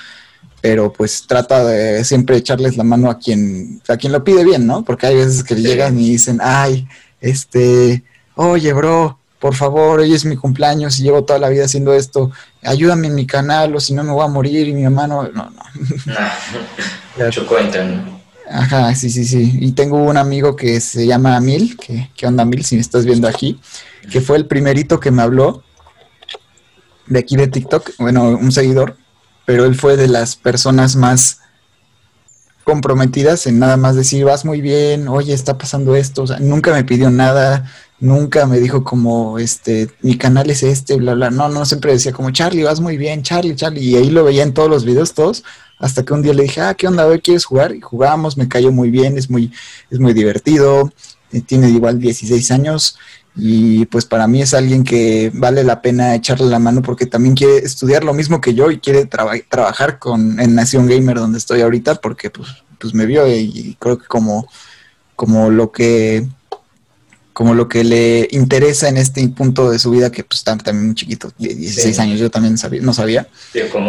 Pero 0.61 0.93
pues 0.93 1.25
trata 1.27 1.65
de 1.65 2.05
siempre 2.05 2.37
echarles 2.37 2.77
la 2.77 2.85
mano 2.85 3.11
a 3.11 3.19
quien, 3.19 3.81
a 3.89 3.97
quien 3.97 4.13
lo 4.13 4.25
pide 4.25 4.45
bien, 4.45 4.67
¿no? 4.67 4.85
Porque 4.85 5.07
hay 5.07 5.17
veces 5.17 5.45
que 5.45 5.55
llegan 5.55 5.99
y 6.01 6.11
dicen, 6.11 6.41
ay, 6.43 6.89
este, 7.21 8.03
oye, 8.35 8.73
bro, 8.73 9.19
por 9.39 9.55
favor, 9.55 10.01
hoy 10.01 10.13
es 10.15 10.25
mi 10.25 10.37
cumpleaños 10.37 10.99
y 10.99 11.05
llevo 11.05 11.25
toda 11.25 11.39
la 11.39 11.49
vida 11.49 11.65
haciendo 11.65 11.95
esto, 11.95 12.33
ayúdame 12.63 13.07
en 13.07 13.15
mi 13.15 13.27
canal 13.27 13.75
o 13.75 13.81
si 13.81 13.95
no 13.95 14.03
me 14.03 14.11
voy 14.11 14.25
a 14.25 14.29
morir 14.29 14.67
y 14.67 14.73
mi 14.73 14.83
mamá 14.83 15.07
no, 15.07 15.23
no, 15.29 15.51
no. 15.51 15.63
Mucho 17.25 17.47
cuentan. 17.47 18.18
Ajá, 18.51 18.95
sí, 18.95 19.11
sí, 19.11 19.25
sí. 19.25 19.59
Y 19.61 19.73
tengo 19.73 20.03
un 20.03 20.17
amigo 20.17 20.57
que 20.57 20.81
se 20.81 21.07
llama 21.07 21.39
Mil, 21.41 21.77
que, 21.77 22.11
¿qué 22.17 22.27
onda 22.27 22.45
Mil? 22.45 22.65
Si 22.65 22.77
me 22.77 22.81
estás 22.81 23.05
viendo 23.05 23.29
aquí, 23.29 23.61
que 24.11 24.21
fue 24.21 24.37
el 24.37 24.47
primerito 24.47 25.01
que 25.01 25.11
me 25.11 25.23
habló 25.23 25.63
de 27.07 27.19
aquí 27.19 27.37
de 27.37 27.49
TikTok, 27.49 27.93
bueno, 27.99 28.29
un 28.29 28.53
seguidor, 28.53 28.97
pero 29.47 29.65
él 29.65 29.75
fue 29.75 29.97
de 29.97 30.09
las 30.09 30.37
personas 30.37 30.97
más 30.97 31.41
comprometidas 32.65 33.47
en 33.47 33.59
nada 33.59 33.79
más 33.79 33.97
decir, 33.97 34.25
vas 34.25 34.45
muy 34.45 34.61
bien, 34.61 35.09
oye, 35.09 35.33
está 35.33 35.57
pasando 35.57 35.97
esto, 35.97 36.25
o 36.25 36.27
sea, 36.27 36.39
nunca 36.39 36.71
me 36.73 36.85
pidió 36.85 37.11
nada, 37.11 37.71
nunca 38.01 38.47
me 38.47 38.61
dijo 38.61 38.85
como, 38.85 39.39
este, 39.39 39.91
mi 40.03 40.17
canal 40.17 40.51
es 40.51 40.63
este, 40.63 40.97
bla, 40.97 41.15
bla, 41.15 41.31
no, 41.31 41.49
no, 41.49 41.65
siempre 41.65 41.93
decía 41.93 42.13
como, 42.13 42.31
Charlie, 42.31 42.63
vas 42.63 42.81
muy 42.81 42.97
bien, 42.97 43.23
Charlie, 43.23 43.57
Charlie, 43.57 43.81
y 43.81 43.97
ahí 43.97 44.11
lo 44.11 44.25
veía 44.25 44.43
en 44.43 44.55
todos 44.55 44.71
los 44.71 44.85
videos, 44.85 45.15
todos, 45.15 45.45
hasta 45.79 46.05
que 46.05 46.13
un 46.13 46.23
día 46.23 46.35
le 46.35 46.45
dije, 46.45 46.61
ah, 46.61 46.75
¿qué 46.75 46.87
onda? 46.87 47.07
Hoy 47.07 47.21
quieres 47.21 47.45
jugar? 47.45 47.75
Y 47.75 47.81
jugamos, 47.81 48.37
me 48.37 48.49
cayó 48.49 48.73
muy 48.73 48.91
bien, 48.91 49.17
es 49.17 49.31
muy, 49.31 49.53
es 49.91 49.99
muy 49.99 50.13
divertido, 50.13 50.93
eh, 51.33 51.41
tiene 51.41 51.71
igual 51.71 51.99
16 51.99 52.51
años 52.51 52.97
y 53.41 53.87
pues 53.87 54.05
para 54.05 54.27
mí 54.27 54.43
es 54.43 54.53
alguien 54.53 54.83
que 54.83 55.31
vale 55.33 55.63
la 55.63 55.81
pena 55.81 56.15
echarle 56.15 56.47
la 56.47 56.59
mano 56.59 56.83
porque 56.83 57.07
también 57.07 57.37
quiere 57.37 57.59
estudiar 57.59 58.03
lo 58.03 58.13
mismo 58.13 58.41
que 58.41 58.53
yo 58.53 58.71
y 58.71 58.81
quiere 58.81 59.07
trabajar 59.07 60.01
con 60.01 60.41
en 60.41 60.57
Nación 60.57 60.89
Gamer 60.89 61.19
donde 61.19 61.39
estoy 61.39 61.61
ahorita 61.61 61.97
porque 61.97 62.31
pues, 62.31 62.49
pues 62.81 62.95
me 62.95 63.07
vio 63.07 63.29
y, 63.33 63.77
creo 63.79 63.99
que 63.99 64.07
como, 64.07 64.49
como 65.15 65.51
lo 65.51 65.71
que 65.71 66.27
como 67.39 67.55
lo 67.55 67.69
que 67.69 67.85
le 67.85 68.27
interesa 68.33 68.89
en 68.89 68.97
este 68.97 69.29
punto 69.29 69.71
de 69.71 69.79
su 69.79 69.93
vida 69.93 70.11
que 70.11 70.25
pues 70.25 70.41
está 70.41 70.57
también 70.57 70.87
muy 70.87 70.97
chiquito, 70.97 71.31
16 71.39 71.97
años, 72.01 72.19
yo 72.19 72.33
también 72.33 72.59
sabía, 72.59 72.83
no 72.83 72.93
sabía, 72.93 73.29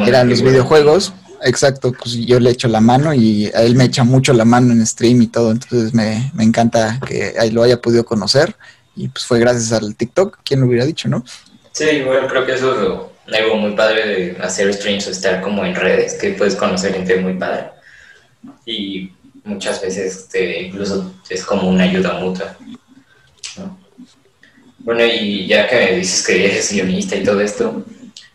eran 0.06 0.30
los 0.30 0.44
videojuegos 0.44 1.14
exacto, 1.42 1.92
pues 1.92 2.14
yo 2.14 2.40
le 2.40 2.52
echo 2.52 2.68
la 2.68 2.80
mano 2.80 3.12
y 3.12 3.48
a 3.48 3.64
él 3.64 3.74
me 3.74 3.86
echa 3.86 4.04
mucho 4.04 4.34
la 4.34 4.46
mano 4.46 4.72
en 4.72 4.86
stream 4.86 5.24
y 5.24 5.28
todo, 5.30 5.50
entonces 5.50 5.96
me, 5.96 6.32
encanta 6.38 7.00
que 7.04 7.34
ahí 7.40 7.50
lo 7.50 7.64
haya 7.64 7.82
podido 7.82 8.06
conocer 8.06 8.56
y 8.96 9.08
pues 9.08 9.26
fue 9.26 9.40
gracias 9.40 9.72
al 9.74 9.96
TikTok, 9.96 10.42
¿quién 10.44 10.60
lo 10.60 10.68
hubiera 10.68 10.86
dicho, 10.86 11.10
no? 11.10 11.26
Sí, 11.72 12.04
bueno, 12.06 12.28
creo 12.28 12.46
que 12.46 12.54
eso 12.54 13.10
es 13.28 13.34
algo 13.34 13.56
muy 13.56 13.72
padre 13.72 14.06
de 14.06 14.38
hacer 14.44 14.72
streams 14.72 15.08
o 15.08 15.10
estar 15.10 15.42
como 15.42 15.66
en 15.66 15.74
redes, 15.74 16.14
que 16.22 16.34
puedes 16.34 16.54
conocer 16.54 16.94
gente 16.94 17.16
muy 17.16 17.34
padre 17.34 17.72
y 18.68 19.12
muchas 19.44 19.82
veces 19.82 20.18
este, 20.18 20.62
incluso 20.62 21.16
es 21.28 21.44
como 21.44 21.68
una 21.68 21.86
ayuda 21.86 22.14
mutua. 22.20 22.56
Bueno, 24.90 25.06
y 25.06 25.46
ya 25.46 25.70
que 25.70 25.76
me 25.76 25.98
dices 25.98 26.26
que 26.26 26.46
eres 26.46 26.72
guionista 26.72 27.16
y 27.16 27.24
todo 27.24 27.40
esto, 27.42 27.86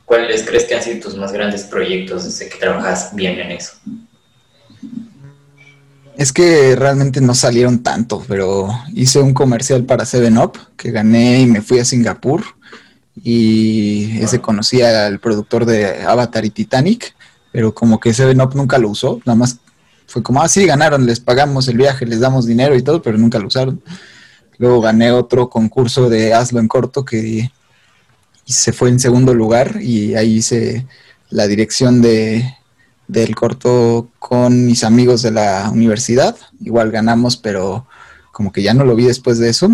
¿Cuáles 0.05 0.45
crees 0.45 0.65
que 0.67 0.77
han 0.77 0.83
sido 0.83 1.01
tus 1.01 1.17
más 1.17 1.33
grandes 1.33 1.65
proyectos 1.65 2.23
desde 2.23 2.49
que 2.49 2.59
trabajas 2.59 3.11
bien 3.13 3.41
en 3.41 3.51
eso? 3.51 3.73
Es 6.17 6.33
que 6.33 6.77
realmente 6.77 7.21
no 7.21 7.35
salieron 7.35 7.83
tanto, 7.83 8.25
pero 8.29 8.69
hice 8.95 9.19
un 9.19 9.35
comercial 9.35 9.83
para 9.83 10.05
Seven 10.05 10.39
Up 10.39 10.53
que 10.77 10.93
gané 10.93 11.41
y 11.41 11.47
me 11.47 11.61
fui 11.61 11.81
a 11.81 11.85
Singapur 11.85 12.45
y 13.21 14.19
ese 14.21 14.41
conocía 14.41 15.07
al 15.07 15.19
productor 15.19 15.65
de 15.65 16.03
Avatar 16.03 16.45
y 16.45 16.51
Titanic, 16.51 17.17
pero 17.51 17.75
como 17.75 17.99
que 17.99 18.15
Seven 18.15 18.41
Up 18.43 18.55
nunca 18.55 18.79
lo 18.79 18.91
usó, 18.91 19.21
nada 19.25 19.37
más 19.37 19.59
fue 20.07 20.23
como, 20.23 20.41
ah, 20.41 20.49
sí, 20.49 20.67
ganaron, 20.67 21.07
les 21.07 21.19
pagamos 21.19 21.67
el 21.67 21.79
viaje, 21.79 22.07
les 22.07 22.21
damos 22.21 22.47
dinero 22.47 22.77
y 22.77 22.83
todo, 22.83 23.03
pero 23.03 23.19
nunca 23.19 23.41
lo 23.41 23.49
usaron. 23.49 23.83
Luego 24.59 24.81
gané 24.81 25.13
otro 25.13 25.51
concurso 25.51 26.09
de 26.09 26.35
Hazlo 26.35 26.61
en 26.61 26.69
corto 26.69 27.05
que 27.05 27.51
se 28.45 28.73
fue 28.73 28.91
en 28.91 29.01
segundo 29.01 29.35
lugar 29.35 29.81
y 29.81 30.15
ahí 30.15 30.37
hice 30.37 30.87
la 31.31 31.47
dirección 31.47 32.03
de, 32.03 32.55
del 33.09 33.35
corto 33.35 34.11
con 34.19 34.67
mis 34.67 34.85
amigos 34.85 35.23
de 35.23 35.31
la 35.31 35.71
universidad. 35.73 36.37
Igual 36.61 36.91
ganamos, 36.91 37.37
pero 37.37 37.87
como 38.33 38.53
que 38.53 38.63
ya 38.63 38.75
no 38.75 38.85
lo 38.85 38.95
vi 38.95 39.05
después 39.05 39.39
de 39.39 39.49
eso. 39.49 39.71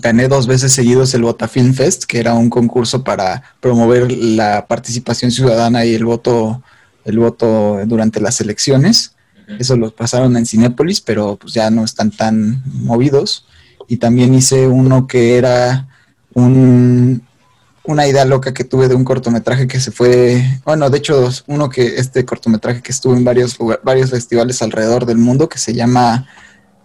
Gané 0.00 0.28
dos 0.28 0.46
veces 0.46 0.72
seguidos 0.72 1.14
el 1.14 1.22
Vota 1.22 1.48
Film 1.48 1.74
Fest, 1.74 2.04
que 2.04 2.20
era 2.20 2.34
un 2.34 2.48
concurso 2.48 3.02
para 3.02 3.42
promover 3.60 4.12
la 4.12 4.66
participación 4.68 5.32
ciudadana 5.32 5.84
y 5.84 5.94
el 5.94 6.04
voto, 6.04 6.62
el 7.04 7.18
voto 7.18 7.80
durante 7.86 8.20
las 8.20 8.40
elecciones. 8.40 9.16
Eso 9.58 9.76
lo 9.76 9.90
pasaron 9.90 10.36
en 10.36 10.46
Cinépolis, 10.46 11.00
pero 11.00 11.36
pues 11.36 11.54
ya 11.54 11.70
no 11.70 11.84
están 11.84 12.12
tan 12.12 12.62
movidos. 12.66 13.46
Y 13.90 13.96
también 13.96 14.32
hice 14.34 14.68
uno 14.68 15.08
que 15.08 15.36
era 15.36 15.88
un, 16.32 17.26
una 17.82 18.06
idea 18.06 18.24
loca 18.24 18.54
que 18.54 18.62
tuve 18.62 18.86
de 18.86 18.94
un 18.94 19.02
cortometraje 19.02 19.66
que 19.66 19.80
se 19.80 19.90
fue, 19.90 20.60
bueno, 20.64 20.88
de 20.90 20.98
hecho, 20.98 21.28
uno 21.48 21.68
que 21.68 21.96
este 21.96 22.24
cortometraje 22.24 22.82
que 22.82 22.92
estuvo 22.92 23.16
en 23.16 23.24
varios 23.24 23.58
varios 23.82 24.10
festivales 24.10 24.62
alrededor 24.62 25.06
del 25.06 25.18
mundo 25.18 25.48
que 25.48 25.58
se 25.58 25.74
llama 25.74 26.28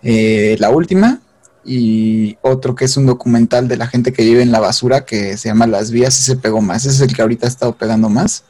eh, 0.02 0.56
La 0.58 0.72
Última 0.72 1.20
y 1.64 2.40
otro 2.42 2.74
que 2.74 2.86
es 2.86 2.98
un 2.98 3.06
documental 3.06 3.68
de 3.68 3.78
la 3.78 3.86
gente 3.86 4.12
que 4.12 4.24
vive 4.24 4.42
en 4.42 4.52
la 4.52 4.60
basura 4.60 5.06
que 5.06 5.38
se 5.38 5.50
llama 5.50 5.68
Las 5.68 5.92
Vías 5.92 6.18
y 6.20 6.24
se 6.24 6.38
pegó 6.38 6.60
más. 6.60 6.88
Ese 6.88 6.96
es 6.96 7.02
el 7.08 7.16
que 7.16 7.22
ahorita 7.22 7.46
ha 7.46 7.50
estado 7.50 7.78
pegando 7.78 8.10
más. 8.10 8.46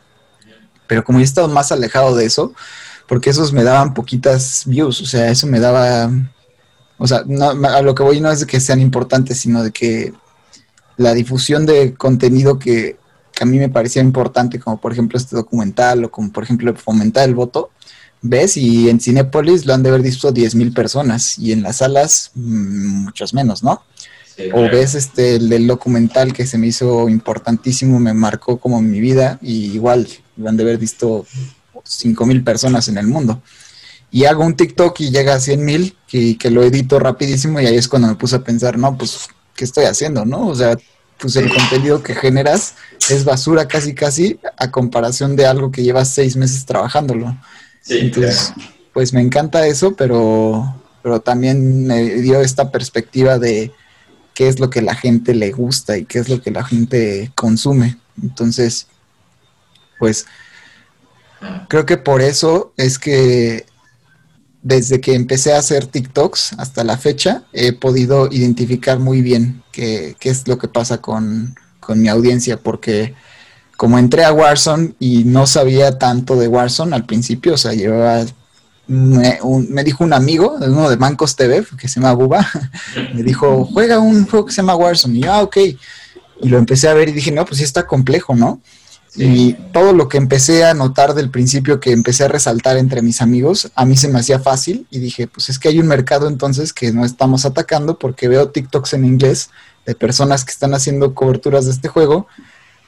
Pero 0.87 1.03
como 1.03 1.19
yo 1.19 1.23
he 1.23 1.25
estado 1.25 1.49
más 1.49 1.73
alejado 1.73 2.15
de 2.15 2.23
eso, 2.23 2.53
porque 3.05 3.31
esos 3.31 3.51
me 3.51 3.63
daban 3.65 3.93
poquitas 3.93 4.63
views, 4.65 5.01
o 5.01 5.05
sea, 5.05 5.29
eso 5.29 5.45
me 5.45 5.59
daba, 5.59 6.09
o 6.97 7.07
sea, 7.07 7.23
no, 7.25 7.49
a 7.49 7.81
lo 7.81 7.95
que 7.95 8.03
voy 8.03 8.21
no 8.21 8.31
es 8.31 8.41
de 8.41 8.45
que 8.45 8.59
sean 8.59 8.79
importantes, 8.79 9.39
sino 9.39 9.63
de 9.63 9.71
que 9.71 10.13
la 10.97 11.13
difusión 11.13 11.65
de 11.65 11.93
contenido 11.93 12.59
que, 12.59 12.97
a 13.41 13.45
mí 13.45 13.59
me 13.59 13.67
parecía 13.67 14.01
importante, 14.01 14.59
como 14.59 14.79
por 14.79 14.93
ejemplo 14.93 15.17
este 15.17 15.35
documental 15.35 16.05
o 16.05 16.11
como 16.11 16.31
por 16.31 16.43
ejemplo 16.43 16.73
fomentar 16.75 17.27
el 17.27 17.35
voto, 17.35 17.69
ves 18.21 18.55
y 18.55 18.89
en 18.89 19.01
Cinépolis 19.01 19.65
lo 19.65 19.73
han 19.73 19.83
de 19.83 19.89
haber 19.89 20.01
visto 20.01 20.33
10.000 20.33 20.73
personas 20.73 21.37
y 21.37 21.51
en 21.51 21.61
las 21.61 21.77
salas 21.77 22.31
mm, 22.33 23.03
muchos 23.03 23.33
menos, 23.33 23.61
¿no? 23.61 23.81
o 24.53 24.61
ves 24.63 24.95
este 24.95 25.35
el 25.35 25.49
del 25.49 25.67
documental 25.67 26.33
que 26.33 26.45
se 26.45 26.57
me 26.57 26.67
hizo 26.67 27.07
importantísimo, 27.07 27.99
me 27.99 28.13
marcó 28.13 28.57
como 28.57 28.81
mi 28.81 28.99
vida 28.99 29.39
y 29.41 29.71
igual 29.73 30.07
lo 30.35 30.49
han 30.49 30.57
de 30.57 30.63
haber 30.63 30.77
visto 30.77 31.25
5.000 31.73 32.43
personas 32.43 32.87
en 32.87 32.97
el 32.97 33.07
mundo. 33.07 33.41
Y 34.15 34.23
hago 34.23 34.45
un 34.45 34.55
TikTok 34.55 34.97
y 35.01 35.09
llega 35.09 35.33
a 35.33 35.39
100.000 35.39 35.93
que, 36.07 36.37
que 36.37 36.49
lo 36.49 36.63
edito 36.63 36.99
rapidísimo 36.99 37.59
y 37.59 37.65
ahí 37.65 37.75
es 37.75 37.89
cuando 37.89 38.07
me 38.07 38.15
puse 38.15 38.37
a 38.37 38.45
pensar, 38.45 38.77
no, 38.77 38.97
pues, 38.97 39.27
¿qué 39.53 39.65
estoy 39.65 39.83
haciendo, 39.83 40.23
no? 40.23 40.47
O 40.47 40.55
sea, 40.55 40.77
pues 41.17 41.35
el 41.35 41.53
contenido 41.53 42.01
que 42.01 42.15
generas 42.15 42.75
es 43.09 43.25
basura 43.25 43.67
casi 43.67 43.93
casi 43.93 44.39
a 44.57 44.71
comparación 44.71 45.35
de 45.35 45.45
algo 45.45 45.69
que 45.69 45.83
llevas 45.83 46.13
seis 46.13 46.37
meses 46.37 46.65
trabajándolo. 46.65 47.37
Entonces, 47.89 48.53
pues 48.93 49.11
me 49.11 49.19
encanta 49.19 49.67
eso, 49.67 49.97
pero, 49.97 50.81
pero 51.03 51.19
también 51.19 51.85
me 51.85 52.01
dio 52.01 52.39
esta 52.39 52.71
perspectiva 52.71 53.37
de 53.37 53.73
qué 54.33 54.47
es 54.47 54.61
lo 54.61 54.69
que 54.69 54.81
la 54.81 54.95
gente 54.95 55.35
le 55.35 55.51
gusta 55.51 55.97
y 55.97 56.05
qué 56.05 56.19
es 56.19 56.29
lo 56.29 56.41
que 56.41 56.51
la 56.51 56.63
gente 56.63 57.33
consume. 57.35 57.97
Entonces, 58.23 58.87
pues 59.99 60.25
creo 61.67 61.85
que 61.85 61.97
por 61.97 62.21
eso 62.21 62.71
es 62.77 62.97
que 62.97 63.65
desde 64.65 64.99
que 64.99 65.13
empecé 65.13 65.53
a 65.53 65.59
hacer 65.59 65.85
TikToks 65.85 66.53
hasta 66.57 66.83
la 66.83 66.97
fecha, 66.97 67.43
he 67.53 67.71
podido 67.71 68.27
identificar 68.31 68.97
muy 68.97 69.21
bien 69.21 69.61
qué, 69.71 70.15
es 70.21 70.47
lo 70.47 70.57
que 70.57 70.67
pasa 70.67 70.97
con, 70.97 71.55
con, 71.79 72.01
mi 72.01 72.09
audiencia, 72.09 72.57
porque 72.57 73.13
como 73.77 73.99
entré 73.99 74.23
a 74.25 74.33
Warzone 74.33 74.95
y 74.99 75.23
no 75.23 75.45
sabía 75.45 75.99
tanto 75.99 76.35
de 76.35 76.47
Warzone 76.47 76.95
al 76.95 77.05
principio, 77.05 77.53
o 77.53 77.57
sea, 77.57 77.73
llevaba 77.73 78.25
me, 78.87 79.37
me, 79.69 79.83
dijo 79.83 80.03
un 80.03 80.13
amigo, 80.13 80.55
uno 80.59 80.89
de 80.89 80.97
Mancos 80.97 81.35
TV, 81.35 81.63
que 81.79 81.87
se 81.87 81.99
llama 81.99 82.13
Buba, 82.13 82.47
me 83.13 83.21
dijo, 83.21 83.65
juega 83.65 83.99
un 83.99 84.25
juego 84.25 84.47
que 84.47 84.51
se 84.51 84.63
llama 84.63 84.75
Warzone. 84.75 85.19
Y 85.19 85.21
yo, 85.21 85.31
ah, 85.31 85.43
ok. 85.43 85.57
Y 86.41 86.49
lo 86.49 86.57
empecé 86.57 86.87
a 86.87 86.95
ver 86.95 87.09
y 87.09 87.11
dije, 87.11 87.31
no, 87.31 87.45
pues 87.45 87.59
sí 87.59 87.63
está 87.63 87.85
complejo, 87.85 88.35
¿no? 88.35 88.61
Y 89.17 89.53
todo 89.71 89.93
lo 89.93 90.09
que 90.09 90.17
empecé 90.17 90.65
a 90.65 90.73
notar 90.73 91.13
del 91.13 91.29
principio, 91.29 91.79
que 91.79 91.91
empecé 91.91 92.25
a 92.25 92.27
resaltar 92.27 92.77
entre 92.77 93.01
mis 93.01 93.21
amigos, 93.21 93.71
a 93.75 93.85
mí 93.85 93.95
se 93.95 94.09
me 94.09 94.19
hacía 94.19 94.39
fácil 94.39 94.87
y 94.89 94.99
dije, 94.99 95.27
pues 95.27 95.49
es 95.49 95.57
que 95.57 95.69
hay 95.69 95.79
un 95.79 95.87
mercado 95.87 96.27
entonces 96.27 96.73
que 96.73 96.91
no 96.91 97.05
estamos 97.05 97.45
atacando 97.45 97.97
porque 97.97 98.27
veo 98.27 98.49
TikToks 98.49 98.93
en 98.93 99.05
inglés 99.05 99.49
de 99.85 99.95
personas 99.95 100.43
que 100.43 100.51
están 100.51 100.73
haciendo 100.73 101.13
coberturas 101.13 101.65
de 101.65 101.71
este 101.71 101.87
juego 101.87 102.27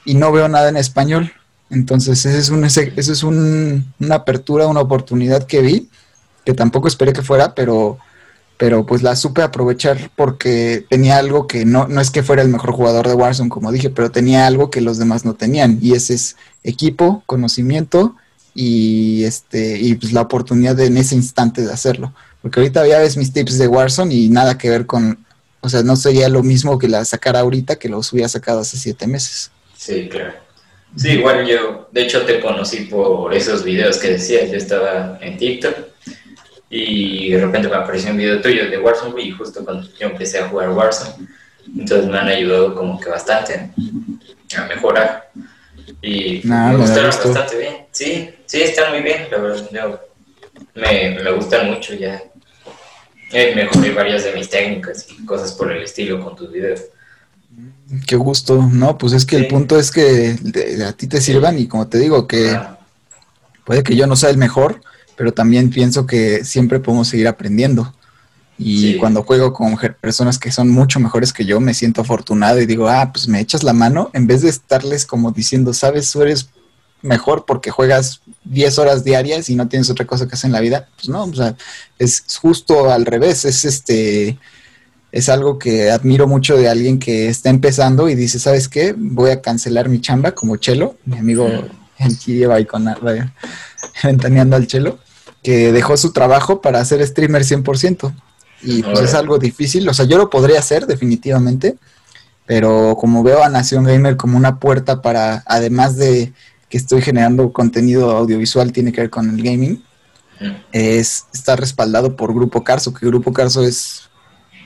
y 0.04 0.14
no 0.14 0.30
veo 0.32 0.48
nada 0.48 0.68
en 0.68 0.76
español. 0.76 1.32
Entonces, 1.70 2.24
ese 2.24 2.38
es, 2.38 2.48
un, 2.50 2.64
ese, 2.64 2.92
es 2.96 3.22
una 3.22 4.14
apertura, 4.14 4.66
una 4.66 4.80
oportunidad 4.80 5.46
que 5.46 5.60
vi, 5.60 5.88
que 6.44 6.54
tampoco 6.54 6.88
esperé 6.88 7.12
que 7.12 7.22
fuera, 7.22 7.54
pero 7.54 7.98
pero 8.58 8.84
pues 8.84 9.02
la 9.02 9.14
supe 9.14 9.40
aprovechar 9.42 10.10
porque 10.16 10.84
tenía 10.90 11.16
algo 11.16 11.46
que 11.46 11.64
no, 11.64 11.86
no 11.86 12.00
es 12.00 12.10
que 12.10 12.24
fuera 12.24 12.42
el 12.42 12.48
mejor 12.48 12.72
jugador 12.72 13.06
de 13.06 13.14
Warzone, 13.14 13.48
como 13.48 13.70
dije, 13.70 13.88
pero 13.88 14.10
tenía 14.10 14.48
algo 14.48 14.68
que 14.68 14.80
los 14.80 14.98
demás 14.98 15.24
no 15.24 15.34
tenían, 15.34 15.78
y 15.80 15.94
ese 15.94 16.14
es 16.14 16.36
equipo, 16.64 17.22
conocimiento 17.24 18.16
y 18.54 19.22
este, 19.22 19.78
y 19.78 19.94
pues 19.94 20.12
la 20.12 20.22
oportunidad 20.22 20.74
de, 20.74 20.86
en 20.86 20.96
ese 20.96 21.14
instante 21.14 21.62
de 21.62 21.72
hacerlo. 21.72 22.12
Porque 22.42 22.58
ahorita 22.58 22.86
ya 22.86 22.98
ves 22.98 23.16
mis 23.16 23.32
tips 23.32 23.58
de 23.58 23.68
Warzone 23.68 24.12
y 24.12 24.28
nada 24.28 24.58
que 24.58 24.70
ver 24.70 24.86
con, 24.86 25.24
o 25.60 25.68
sea, 25.68 25.84
no 25.84 25.94
sería 25.94 26.28
lo 26.28 26.42
mismo 26.42 26.80
que 26.80 26.88
la 26.88 27.04
sacara 27.04 27.40
ahorita 27.40 27.76
que 27.76 27.88
los 27.88 28.12
hubiera 28.12 28.28
sacado 28.28 28.60
hace 28.60 28.76
siete 28.76 29.06
meses. 29.06 29.52
Sí, 29.76 30.08
claro. 30.08 30.34
Sí, 30.96 31.10
igual 31.10 31.46
yo, 31.46 31.88
de 31.92 32.02
hecho 32.02 32.22
te 32.22 32.40
conocí 32.40 32.86
por 32.86 33.32
esos 33.32 33.62
videos 33.62 33.98
que 33.98 34.12
decías, 34.12 34.50
yo 34.50 34.56
estaba 34.56 35.18
en 35.20 35.36
TikTok 35.36 35.87
y 36.70 37.30
de 37.30 37.40
repente 37.40 37.68
me 37.68 37.76
apareció 37.76 38.10
un 38.10 38.18
video 38.18 38.40
tuyo 38.40 38.68
de 38.68 38.78
Warzone 38.78 39.22
y 39.22 39.30
justo 39.30 39.64
cuando 39.64 39.88
yo 39.98 40.06
empecé 40.06 40.38
a 40.38 40.48
jugar 40.48 40.70
Warzone, 40.70 41.26
entonces 41.76 42.06
me 42.06 42.18
han 42.18 42.28
ayudado 42.28 42.74
como 42.74 43.00
que 43.00 43.08
bastante 43.08 43.70
a 44.56 44.64
mejorar 44.66 45.30
y 46.02 46.40
me 46.44 46.76
gustaron 46.76 47.10
bastante 47.10 47.58
bien. 47.58 47.74
Sí, 47.90 48.30
sí, 48.46 48.62
están 48.62 48.92
muy 48.92 49.02
bien, 49.02 49.28
la 49.30 49.38
verdad. 49.38 50.00
me, 50.74 51.18
me 51.22 51.30
gustan 51.32 51.70
mucho 51.70 51.94
ya. 51.94 52.22
Mejoré 53.32 53.92
varias 53.92 54.24
de 54.24 54.32
mis 54.32 54.48
técnicas 54.48 55.06
y 55.10 55.24
cosas 55.24 55.52
por 55.52 55.70
el 55.70 55.82
estilo 55.82 56.22
con 56.22 56.34
tus 56.34 56.50
videos. 56.50 56.82
Qué 58.06 58.16
gusto, 58.16 58.68
no, 58.70 58.96
pues 58.96 59.12
es 59.12 59.26
que 59.26 59.36
el 59.36 59.48
punto 59.48 59.78
es 59.78 59.90
que 59.90 60.36
a 60.86 60.92
ti 60.92 61.06
te 61.06 61.20
sirvan 61.20 61.58
y 61.58 61.66
como 61.66 61.88
te 61.88 61.98
digo 61.98 62.26
que 62.26 62.58
puede 63.64 63.82
que 63.82 63.96
yo 63.96 64.06
no 64.06 64.16
sea 64.16 64.30
el 64.30 64.36
mejor, 64.36 64.80
pero 65.18 65.34
también 65.34 65.68
pienso 65.68 66.06
que 66.06 66.44
siempre 66.44 66.78
podemos 66.78 67.08
seguir 67.08 67.26
aprendiendo. 67.26 67.92
Y 68.56 68.96
cuando 68.98 69.24
juego 69.24 69.52
con 69.52 69.76
personas 70.00 70.38
que 70.38 70.52
son 70.52 70.68
mucho 70.70 71.00
mejores 71.00 71.32
que 71.32 71.44
yo, 71.44 71.60
me 71.60 71.74
siento 71.74 72.00
afortunado 72.00 72.60
y 72.60 72.66
digo, 72.66 72.88
ah, 72.88 73.10
pues 73.12 73.26
me 73.28 73.40
echas 73.40 73.64
la 73.64 73.72
mano, 73.72 74.10
en 74.14 74.28
vez 74.28 74.42
de 74.42 74.48
estarles 74.48 75.04
como 75.06 75.32
diciendo, 75.32 75.72
sabes, 75.74 76.10
tú 76.10 76.22
eres 76.22 76.50
mejor 77.02 77.46
porque 77.46 77.70
juegas 77.70 78.20
10 78.44 78.78
horas 78.78 79.04
diarias 79.04 79.48
y 79.48 79.56
no 79.56 79.68
tienes 79.68 79.90
otra 79.90 80.06
cosa 80.06 80.28
que 80.28 80.34
hacer 80.34 80.48
en 80.48 80.52
la 80.52 80.60
vida. 80.60 80.88
Pues 80.94 81.08
no, 81.08 81.24
o 81.24 81.34
sea, 81.34 81.56
es 81.98 82.24
justo 82.40 82.90
al 82.92 83.04
revés, 83.04 83.44
es 83.44 83.64
este, 83.64 84.38
es 85.10 85.28
algo 85.28 85.58
que 85.58 85.90
admiro 85.90 86.28
mucho 86.28 86.56
de 86.56 86.68
alguien 86.68 87.00
que 87.00 87.28
está 87.28 87.50
empezando 87.50 88.08
y 88.08 88.14
dice, 88.14 88.38
¿sabes 88.38 88.68
qué? 88.68 88.94
Voy 88.96 89.30
a 89.30 89.40
cancelar 89.40 89.88
mi 89.88 90.00
chamba 90.00 90.32
como 90.32 90.56
Chelo, 90.56 90.96
mi 91.04 91.18
amigo 91.18 91.48
que 92.24 92.32
lleva 92.32 92.54
ahí 92.54 92.66
con 92.66 92.84
ventaneando 94.04 94.54
al 94.54 94.68
Chelo 94.68 95.00
que 95.42 95.72
dejó 95.72 95.96
su 95.96 96.12
trabajo 96.12 96.60
para 96.60 96.80
hacer 96.80 97.04
streamer 97.06 97.42
100%. 97.42 98.12
Y 98.62 98.82
pues 98.82 99.00
es 99.00 99.14
algo 99.14 99.38
difícil, 99.38 99.88
o 99.88 99.94
sea, 99.94 100.04
yo 100.04 100.18
lo 100.18 100.30
podría 100.30 100.58
hacer 100.58 100.86
definitivamente, 100.86 101.76
pero 102.44 102.96
como 102.98 103.22
veo 103.22 103.44
a 103.44 103.48
Nación 103.48 103.84
Gamer 103.84 104.16
como 104.16 104.36
una 104.36 104.58
puerta 104.58 105.00
para, 105.00 105.44
además 105.46 105.96
de 105.96 106.32
que 106.68 106.76
estoy 106.76 107.00
generando 107.00 107.52
contenido 107.52 108.10
audiovisual, 108.16 108.72
tiene 108.72 108.92
que 108.92 109.02
ver 109.02 109.10
con 109.10 109.30
el 109.30 109.42
gaming, 109.42 109.84
es, 110.72 111.26
está 111.32 111.56
respaldado 111.56 112.16
por 112.16 112.34
Grupo 112.34 112.64
Carso, 112.64 112.92
que 112.92 113.06
Grupo 113.06 113.32
Carso 113.32 113.62
es 113.62 114.08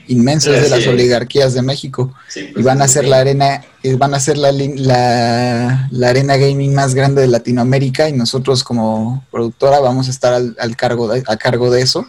inmenso 0.07 0.51
de 0.51 0.69
las 0.69 0.85
oligarquías 0.87 1.53
de 1.53 1.61
México. 1.61 2.13
Y 2.35 2.53
pues, 2.53 2.65
van 2.65 2.81
a 2.81 2.87
ser 2.87 3.05
la 3.05 3.19
arena 3.19 3.63
van 3.97 4.13
a 4.13 4.19
ser 4.19 4.37
la, 4.37 4.51
la, 4.51 5.87
la, 5.91 6.09
arena 6.09 6.37
gaming 6.37 6.73
más 6.73 6.95
grande 6.95 7.21
de 7.21 7.27
Latinoamérica. 7.27 8.09
Y 8.09 8.13
nosotros 8.13 8.63
como 8.63 9.25
productora 9.31 9.79
vamos 9.79 10.07
a 10.07 10.11
estar 10.11 10.33
al, 10.33 10.75
cargo 10.75 11.07
de, 11.07 11.23
a 11.27 11.37
cargo 11.37 11.69
de 11.69 11.81
eso. 11.81 12.07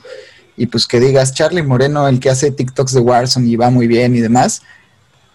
Y 0.57 0.67
pues 0.67 0.87
que 0.87 1.01
digas 1.01 1.35
Charlie 1.35 1.63
Moreno 1.63 2.07
el 2.07 2.21
que 2.21 2.31
hace 2.31 2.51
TikToks 2.51 2.93
de 2.95 3.01
Warzone 3.01 3.49
y 3.49 3.57
va 3.57 3.71
muy 3.71 3.87
bien 3.87 4.15
y 4.15 4.21
demás 4.21 4.63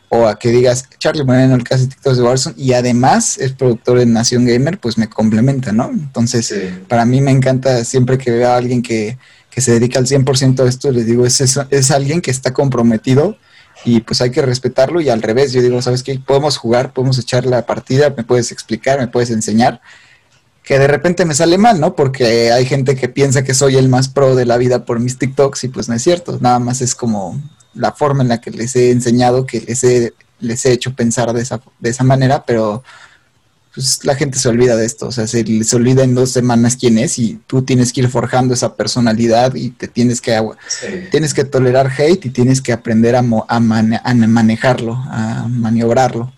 o 0.10 0.26
a 0.26 0.38
que 0.38 0.50
digas 0.50 0.89
Charlie 0.98 1.24
Moreno 1.24 1.56
el 1.56 1.63
que 1.63 1.76
hace 1.76 1.88
TikToks 1.88 2.17
de 2.17 2.24
Warzone 2.24 2.56
y 2.58 2.74
además 2.74 3.38
es 3.38 3.54
productor 3.54 4.00
de 4.00 4.06
Nación 4.08 4.45
Gamer 4.45 4.80
pues 4.80 4.98
me 4.98 5.08
complementa 5.08 5.72
no 5.72 5.89
entonces 5.89 6.54
para 6.88 7.06
mí 7.06 7.22
me 7.22 7.32
encanta 7.32 7.84
siempre 7.86 8.17
que 8.17 8.32
veo 8.32 8.50
a 8.50 8.58
alguien 8.58 8.82
que 8.82 9.17
que 9.49 9.62
se 9.62 9.73
dedica 9.73 9.99
al 9.99 10.05
100% 10.05 10.59
a 10.63 10.69
esto, 10.69 10.91
les 10.91 11.05
digo, 11.05 11.25
es, 11.25 11.41
es, 11.41 11.91
alguien 11.91 12.21
que 12.21 12.31
está 12.31 12.53
comprometido 12.53 13.38
y 13.85 14.01
pues 14.01 14.21
hay 14.21 14.31
que 14.31 14.41
respetarlo 14.41 15.01
y 15.01 15.09
al 15.09 15.21
revés, 15.21 15.53
yo 15.53 15.62
digo, 15.62 15.81
¿sabes 15.81 16.03
qué? 16.03 16.19
Podemos 16.19 16.57
jugar, 16.57 16.93
podemos 16.93 17.17
echar 17.17 17.45
la 17.45 17.65
partida, 17.65 18.13
me 18.15 18.23
puedes 18.23 18.51
explicar, 18.51 18.99
me 18.99 19.07
puedes 19.07 19.31
enseñar, 19.31 19.81
que 20.63 20.77
de 20.77 20.88
repente 20.88 21.25
me 21.25 21.33
sale 21.33 21.57
mal, 21.57 21.79
¿no? 21.79 21.95
Porque 21.95 22.51
hay 22.51 22.65
gente 22.65 22.95
que 22.95 23.09
piensa 23.09 23.43
que 23.43 23.53
soy 23.53 23.77
el 23.77 23.89
más 23.89 24.07
pro 24.09 24.35
de 24.35 24.45
la 24.45 24.57
vida 24.57 24.85
por 24.85 24.99
mis 24.99 25.17
TikToks 25.17 25.63
y 25.63 25.69
pues 25.69 25.89
no 25.89 25.95
es 25.95 26.03
cierto, 26.03 26.38
nada 26.41 26.59
más 26.59 26.81
es 26.81 26.93
como 26.93 27.41
la 27.73 27.91
forma 27.93 28.21
en 28.23 28.29
la 28.29 28.41
que 28.41 28.51
les 28.51 28.75
he 28.75 28.91
enseñado, 28.91 29.45
que 29.45 29.62
les 29.62 29.83
he, 29.83 30.13
les 30.39 30.65
he 30.65 30.73
hecho 30.73 30.93
pensar 30.93 31.33
de 31.33 31.41
esa, 31.41 31.62
de 31.79 31.89
esa 31.89 32.03
manera, 32.03 32.43
pero 32.45 32.83
pues 33.73 34.03
la 34.03 34.15
gente 34.15 34.39
se 34.39 34.49
olvida 34.49 34.75
de 34.75 34.86
esto, 34.86 35.08
o 35.08 35.12
sea, 35.12 35.27
se 35.27 35.43
les 35.43 35.73
olvida 35.73 36.03
en 36.03 36.15
dos 36.15 36.32
semanas 36.32 36.75
quién 36.75 36.97
es 36.97 37.19
y 37.19 37.39
tú 37.45 37.62
tienes 37.62 37.93
que 37.93 38.01
ir 38.01 38.10
forjando 38.10 38.53
esa 38.53 38.75
personalidad 38.75 39.53
y 39.53 39.69
te 39.69 39.88
tienes 39.88 40.21
que 40.21 40.39
tienes 41.12 41.34
que 41.34 41.43
tolerar 41.43 41.91
hate 41.95 42.25
y 42.25 42.29
tienes 42.32 42.62
que 42.62 42.73
aprender 42.73 43.15
a, 43.15 43.19
a, 43.19 43.60
manejarlo, 43.60 44.93
a 44.93 45.47
maniobrarlo. 45.47 46.34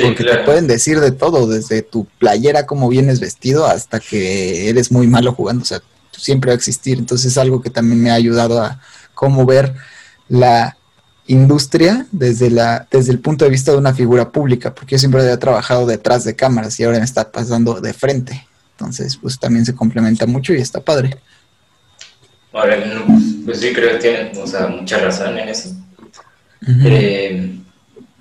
Porque 0.00 0.24
te 0.24 0.38
pueden 0.38 0.66
decir 0.66 1.00
de 1.00 1.12
todo, 1.12 1.46
desde 1.46 1.82
tu 1.82 2.06
playera, 2.18 2.66
cómo 2.66 2.88
vienes 2.88 3.20
vestido, 3.20 3.66
hasta 3.66 4.00
que 4.00 4.68
eres 4.68 4.90
muy 4.90 5.06
malo 5.06 5.34
jugando, 5.34 5.62
o 5.62 5.66
sea, 5.66 5.80
siempre 6.10 6.48
va 6.48 6.54
a 6.54 6.56
existir. 6.56 6.98
Entonces 6.98 7.32
es 7.32 7.38
algo 7.38 7.60
que 7.60 7.70
también 7.70 8.02
me 8.02 8.10
ha 8.10 8.14
ayudado 8.14 8.62
a 8.62 8.80
cómo 9.14 9.44
ver 9.44 9.74
la 10.28 10.76
industria 11.26 12.06
desde, 12.10 12.50
la, 12.50 12.86
desde 12.90 13.12
el 13.12 13.20
punto 13.20 13.44
de 13.44 13.50
vista 13.50 13.72
de 13.72 13.78
una 13.78 13.94
figura 13.94 14.30
pública, 14.30 14.74
porque 14.74 14.92
yo 14.94 14.98
siempre 14.98 15.22
había 15.22 15.38
trabajado 15.38 15.86
detrás 15.86 16.24
de 16.24 16.34
cámaras 16.34 16.78
y 16.80 16.84
ahora 16.84 16.98
me 16.98 17.04
está 17.04 17.30
pasando 17.30 17.80
de 17.80 17.92
frente. 17.92 18.46
Entonces, 18.72 19.16
pues 19.16 19.38
también 19.38 19.64
se 19.64 19.74
complementa 19.74 20.26
mucho 20.26 20.52
y 20.52 20.60
está 20.60 20.80
padre. 20.80 21.16
Ahora, 22.52 22.76
pues 23.44 23.60
sí, 23.60 23.72
creo 23.72 23.92
que 23.92 23.98
tienen 23.98 24.32
mucha 24.78 24.98
razón 24.98 25.38
en 25.38 25.48
eso. 25.48 25.70
Eh, 26.84 27.58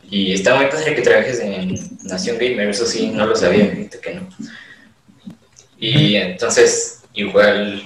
y 0.10 0.34
está 0.34 0.56
muy 0.56 0.68
padre 0.68 0.96
que 0.96 1.02
trabajes 1.02 1.40
en 1.40 1.76
Nación 2.04 2.38
Gamer, 2.38 2.70
eso 2.70 2.86
sí, 2.86 3.10
no 3.10 3.26
lo 3.26 3.36
sabía, 3.36 3.72
que 3.72 4.14
no. 4.14 4.28
Y 5.78 6.16
entonces, 6.16 7.02
igual, 7.14 7.84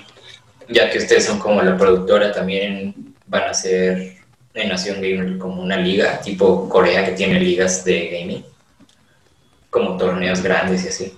ya 0.70 0.90
que 0.90 0.98
ustedes 0.98 1.26
son 1.26 1.40
como 1.40 1.62
la 1.62 1.78
productora, 1.78 2.32
también 2.32 3.14
van 3.28 3.50
a 3.50 3.54
ser 3.54 4.15
en 4.56 4.70
Nación 4.70 5.02
Gamer 5.02 5.38
como 5.38 5.62
una 5.62 5.78
liga, 5.78 6.20
tipo 6.22 6.68
Corea 6.70 7.06
que 7.06 7.12
tiene 7.12 7.40
ligas 7.40 7.84
de 7.84 8.10
gaming, 8.10 8.46
como 9.70 9.98
torneos 9.98 10.42
grandes 10.42 10.86
y 10.86 10.88
así. 10.88 11.14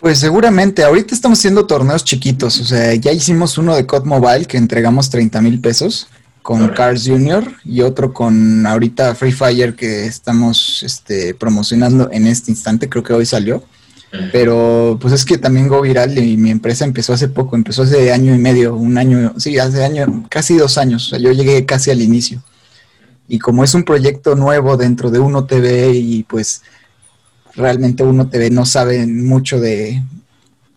Pues 0.00 0.18
seguramente, 0.20 0.84
ahorita 0.84 1.14
estamos 1.14 1.40
haciendo 1.40 1.66
torneos 1.66 2.04
chiquitos, 2.04 2.60
o 2.60 2.64
sea, 2.64 2.94
ya 2.94 3.10
hicimos 3.10 3.58
uno 3.58 3.74
de 3.74 3.84
COD 3.84 4.04
Mobile 4.04 4.46
que 4.46 4.56
entregamos 4.56 5.10
30 5.10 5.40
mil 5.40 5.60
pesos 5.60 6.08
con 6.40 6.68
Cars 6.68 7.06
Junior 7.06 7.44
y 7.64 7.82
otro 7.82 8.14
con 8.14 8.64
ahorita 8.64 9.14
Free 9.16 9.32
Fire 9.32 9.74
que 9.74 10.06
estamos 10.06 10.82
este, 10.82 11.34
promocionando 11.34 12.08
en 12.12 12.26
este 12.26 12.50
instante, 12.52 12.88
creo 12.88 13.02
que 13.02 13.12
hoy 13.12 13.26
salió. 13.26 13.62
Pero 14.32 14.96
pues 14.98 15.12
es 15.12 15.26
que 15.26 15.36
también 15.36 15.68
Go 15.68 15.82
Viral 15.82 16.16
y 16.16 16.38
mi 16.38 16.50
empresa 16.50 16.86
empezó 16.86 17.12
hace 17.12 17.28
poco, 17.28 17.56
empezó 17.56 17.82
hace 17.82 18.10
año 18.10 18.34
y 18.34 18.38
medio, 18.38 18.74
un 18.74 18.96
año, 18.96 19.34
sí, 19.36 19.58
hace 19.58 19.84
año, 19.84 20.24
casi 20.30 20.56
dos 20.56 20.78
años, 20.78 21.08
o 21.08 21.10
sea, 21.10 21.18
yo 21.18 21.32
llegué 21.32 21.66
casi 21.66 21.90
al 21.90 22.00
inicio. 22.00 22.42
Y 23.28 23.38
como 23.38 23.62
es 23.62 23.74
un 23.74 23.84
proyecto 23.84 24.34
nuevo 24.34 24.76
dentro 24.76 25.10
de 25.10 25.18
Uno 25.18 25.44
TV 25.44 25.92
y 25.92 26.22
pues 26.24 26.62
realmente 27.54 28.02
Uno 28.02 28.28
TV 28.28 28.50
no 28.50 28.64
sabe 28.64 29.06
mucho 29.06 29.60
de, 29.60 30.02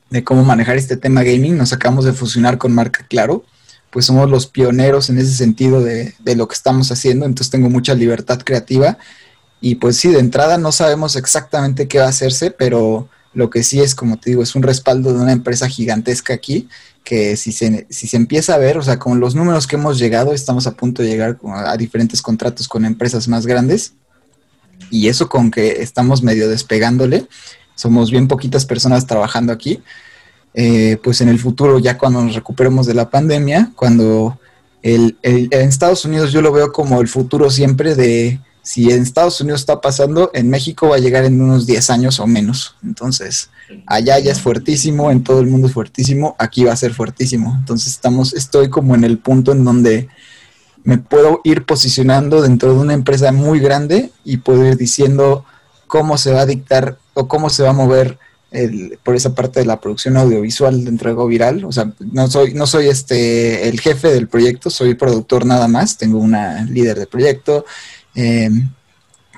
de 0.10 0.24
cómo 0.24 0.44
manejar 0.44 0.78
este 0.78 0.98
tema 0.98 1.24
gaming, 1.24 1.58
nos 1.58 1.74
acabamos 1.74 2.06
de 2.06 2.14
fusionar 2.14 2.58
con 2.58 2.74
Marca 2.74 3.06
Claro 3.08 3.46
pues 3.92 4.06
somos 4.06 4.30
los 4.30 4.48
pioneros 4.48 5.10
en 5.10 5.20
ese 5.20 5.34
sentido 5.34 5.84
de, 5.84 6.16
lo 6.36 6.48
que 6.48 6.56
estamos 6.56 6.92
haciendo, 6.92 7.26
entonces 7.26 7.52
tengo 7.52 7.70
mucha 7.70 7.94
libertad 7.94 8.40
creativa 8.40 8.98
y 9.60 9.76
pues 9.76 9.98
sí, 9.98 10.10
de 10.10 10.20
entrada 10.20 10.58
no 10.58 10.72
sabemos 10.72 11.16
exactamente 11.16 11.88
qué 11.88 12.00
va 12.00 12.06
a 12.06 12.10
hacerse, 12.10 12.50
pero 12.52 13.10
lo 13.34 13.50
que 13.50 13.64
sí 13.64 13.82
es, 13.82 13.94
como 13.94 14.18
te 14.18 14.32
digo, 14.32 14.42
es 14.42 14.56
un 14.56 14.64
respaldo 14.64 15.14
de 15.14 15.20
una 15.20 15.34
empresa 15.34 15.68
gigantesca 15.68 16.34
aquí, 16.34 16.68
que 17.04 17.36
si 17.36 17.52
se, 17.52 17.88
si 17.90 18.08
se 18.08 18.18
empieza 18.18 18.56
a 18.56 18.58
ver, 18.58 18.78
o 18.78 18.84
sea, 18.84 19.00
con 19.00 19.20
los 19.20 19.36
números 19.36 19.68
que 19.68 19.76
hemos 19.76 19.98
llegado, 19.98 20.34
estamos 20.34 20.68
a 20.68 20.76
punto 20.76 21.02
de 21.02 21.10
llegar 21.10 21.38
a 21.44 21.76
diferentes 21.78 22.22
contratos 22.22 22.68
con 22.68 22.86
empresas 22.86 23.28
más 23.28 23.46
grandes, 23.46 23.94
y 24.90 25.08
eso 25.08 25.30
con 25.30 25.52
que 25.52 25.82
estamos 25.82 26.22
medio 26.22 26.50
despegándole, 26.50 27.28
somos 27.76 28.12
bien 28.12 28.28
poquitas 28.28 28.66
personas 28.66 29.08
trabajando 29.08 29.54
aquí, 29.54 29.82
eh, 30.54 30.98
pues 31.04 31.22
en 31.22 31.30
el 31.30 31.40
futuro, 31.40 31.80
ya 31.80 31.98
cuando 31.98 32.24
nos 32.24 32.36
recuperemos 32.36 32.86
de 32.86 32.94
la 32.94 33.10
pandemia, 33.10 33.72
cuando 33.76 34.40
el, 34.84 35.18
en 35.22 35.54
Estados 35.54 36.06
Unidos 36.06 36.32
yo 36.32 36.42
lo 36.42 36.52
veo 36.52 36.72
como 36.72 37.02
el 37.02 37.08
futuro 37.08 37.50
siempre 37.50 37.96
de 37.96 38.40
si 38.64 38.92
en 38.92 39.02
Estados 39.02 39.42
Unidos 39.42 39.62
está 39.62 39.82
pasando, 39.82 40.32
en 40.34 40.50
México 40.50 40.90
va 40.90 40.98
a 40.98 41.00
llegar 41.00 41.26
en 41.26 41.42
unos 41.42 41.66
10 41.66 41.90
años 41.90 42.20
o 42.20 42.28
menos. 42.28 42.76
Entonces, 42.84 43.50
allá 43.88 44.20
ya 44.20 44.32
es 44.32 44.42
fuertísimo, 44.42 45.12
en 45.12 45.24
todo 45.24 45.40
el 45.40 45.48
mundo 45.48 45.68
es 45.68 45.74
fuertísimo, 45.74 46.36
aquí 46.38 46.64
va 46.64 46.74
a 46.74 46.78
ser 46.78 46.94
fuertísimo. 46.94 47.56
Entonces, 47.58 47.94
estamos, 47.94 48.34
estoy 48.34 48.70
como 48.70 48.96
en 48.96 49.04
el 49.04 49.18
punto 49.18 49.52
en 49.52 49.64
donde 49.64 50.10
me 50.84 50.98
puedo 50.98 51.42
ir 51.44 51.66
posicionando 51.66 52.42
dentro 52.42 52.74
de 52.74 52.80
una 52.80 52.94
empresa 52.94 53.32
muy 53.32 53.60
grande 53.60 54.12
y 54.24 54.38
puedo 54.38 54.66
ir 54.66 54.78
diciendo 54.78 55.46
cómo 55.88 56.18
se 56.18 56.32
va 56.32 56.42
a 56.42 56.46
dictar 56.46 56.98
o 57.14 57.28
cómo 57.28 57.50
se 57.50 57.64
va 57.64 57.70
a 57.70 57.74
mover 57.74 58.18
por 59.04 59.16
esa 59.16 59.34
parte 59.34 59.62
de 59.62 59.66
la 59.66 59.80
producción 59.80 60.18
audiovisual 60.18 60.84
dentro 60.84 61.10
de 61.10 61.16
Go 61.16 61.28
Viral. 61.28 61.64
O 61.64 61.72
sea, 61.72 61.92
no 62.00 62.28
soy, 62.28 62.54
no 62.54 62.68
soy 62.68 62.88
este 62.88 63.70
el 63.70 63.80
jefe 63.80 64.10
del 64.10 64.28
proyecto, 64.28 64.70
soy 64.70 64.94
productor 64.96 65.46
nada 65.46 65.68
más, 65.68 65.98
tengo 65.98 66.20
una 66.20 66.64
líder 66.66 67.00
de 67.00 67.08
proyecto. 67.08 67.66
Em, 68.16 68.70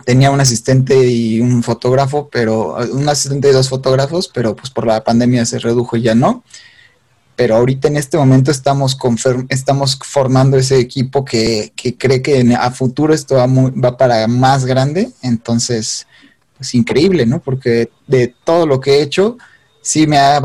tenía 0.06 0.32
un 0.32 0.42
asistente 0.42 1.08
y 1.08 1.40
un 1.40 1.64
fotógrafo, 1.64 2.30
pero 2.32 2.76
un 2.92 3.08
asistente 3.08 3.50
y 3.50 3.54
dos 3.54 3.70
fotógrafos, 3.70 4.30
pero 4.34 4.56
pues 4.56 4.70
por 4.70 4.86
la 4.86 5.04
pandemia 5.04 5.46
se 5.46 5.60
redujo 5.60 5.98
y 5.98 6.04
ya 6.04 6.16
no. 6.16 6.44
Pero 7.36 7.56
ahorita 7.56 7.88
en 7.88 7.98
este 7.98 8.18
momento 8.18 8.52
estamos, 8.52 8.98
estamos 9.50 9.98
formando 10.04 10.58
ese 10.58 10.78
equipo 10.78 11.26
que, 11.26 11.74
cree 11.98 12.22
que 12.22 12.56
a 12.56 12.70
futuro 12.72 13.14
esto 13.14 13.36
va, 13.36 13.98
para 13.98 14.28
más 14.28 14.66
grande. 14.66 15.10
Entonces, 15.24 16.06
es 16.60 16.76
increíble, 16.76 17.26
¿no? 17.26 17.40
Porque 17.40 17.90
de 18.08 18.34
todo 18.44 18.68
lo 18.68 18.80
que 18.80 19.00
he 19.00 19.02
hecho, 19.02 19.38
sí 19.82 20.06
me 20.06 20.18
ha 20.18 20.42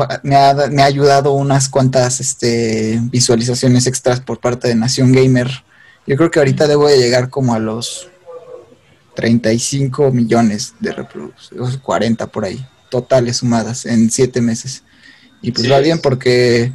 ayudado 0.83 1.33
unas 1.33 1.69
cuantas 1.69 2.19
este, 2.21 2.99
visualizaciones 3.03 3.85
extras 3.85 4.19
por 4.19 4.39
parte 4.39 4.67
de 4.67 4.75
Nación 4.75 5.11
Gamer. 5.11 5.47
Yo 6.07 6.17
creo 6.17 6.31
que 6.31 6.39
ahorita 6.39 6.65
debo 6.65 6.87
de 6.87 6.97
llegar 6.97 7.29
como 7.29 7.53
a 7.53 7.59
los 7.59 8.09
35 9.15 10.11
millones 10.11 10.73
de 10.79 10.91
reproducciones, 10.91 11.77
40 11.77 12.27
por 12.27 12.45
ahí, 12.45 12.65
totales 12.89 13.37
sumadas 13.37 13.85
en 13.85 14.09
7 14.09 14.41
meses. 14.41 14.83
Y 15.41 15.51
pues 15.51 15.71
va 15.71 15.79
bien 15.79 15.99
porque, 15.99 16.73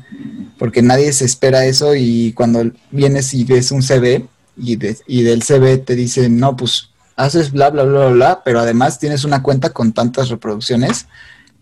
porque 0.59 0.81
nadie 0.83 1.13
se 1.13 1.27
espera 1.27 1.67
eso 1.67 1.95
y 1.95 2.33
cuando 2.33 2.71
vienes 2.91 3.35
y 3.35 3.45
ves 3.45 3.71
un 3.71 3.83
CV 3.83 4.27
y, 4.57 4.79
y 5.07 5.23
del 5.23 5.43
CV 5.43 5.79
te 5.79 5.95
dicen, 5.95 6.39
no, 6.39 6.57
pues 6.57 6.89
haces 7.17 7.53
bla, 7.53 7.71
bla, 7.71 7.85
bla, 7.85 8.09
bla, 8.09 8.43
pero 8.45 8.61
además 8.61 8.99
tienes 8.99 9.25
una 9.25 9.43
cuenta 9.43 9.71
con 9.71 9.93
tantas 9.93 10.31
reproducciones, 10.31 11.07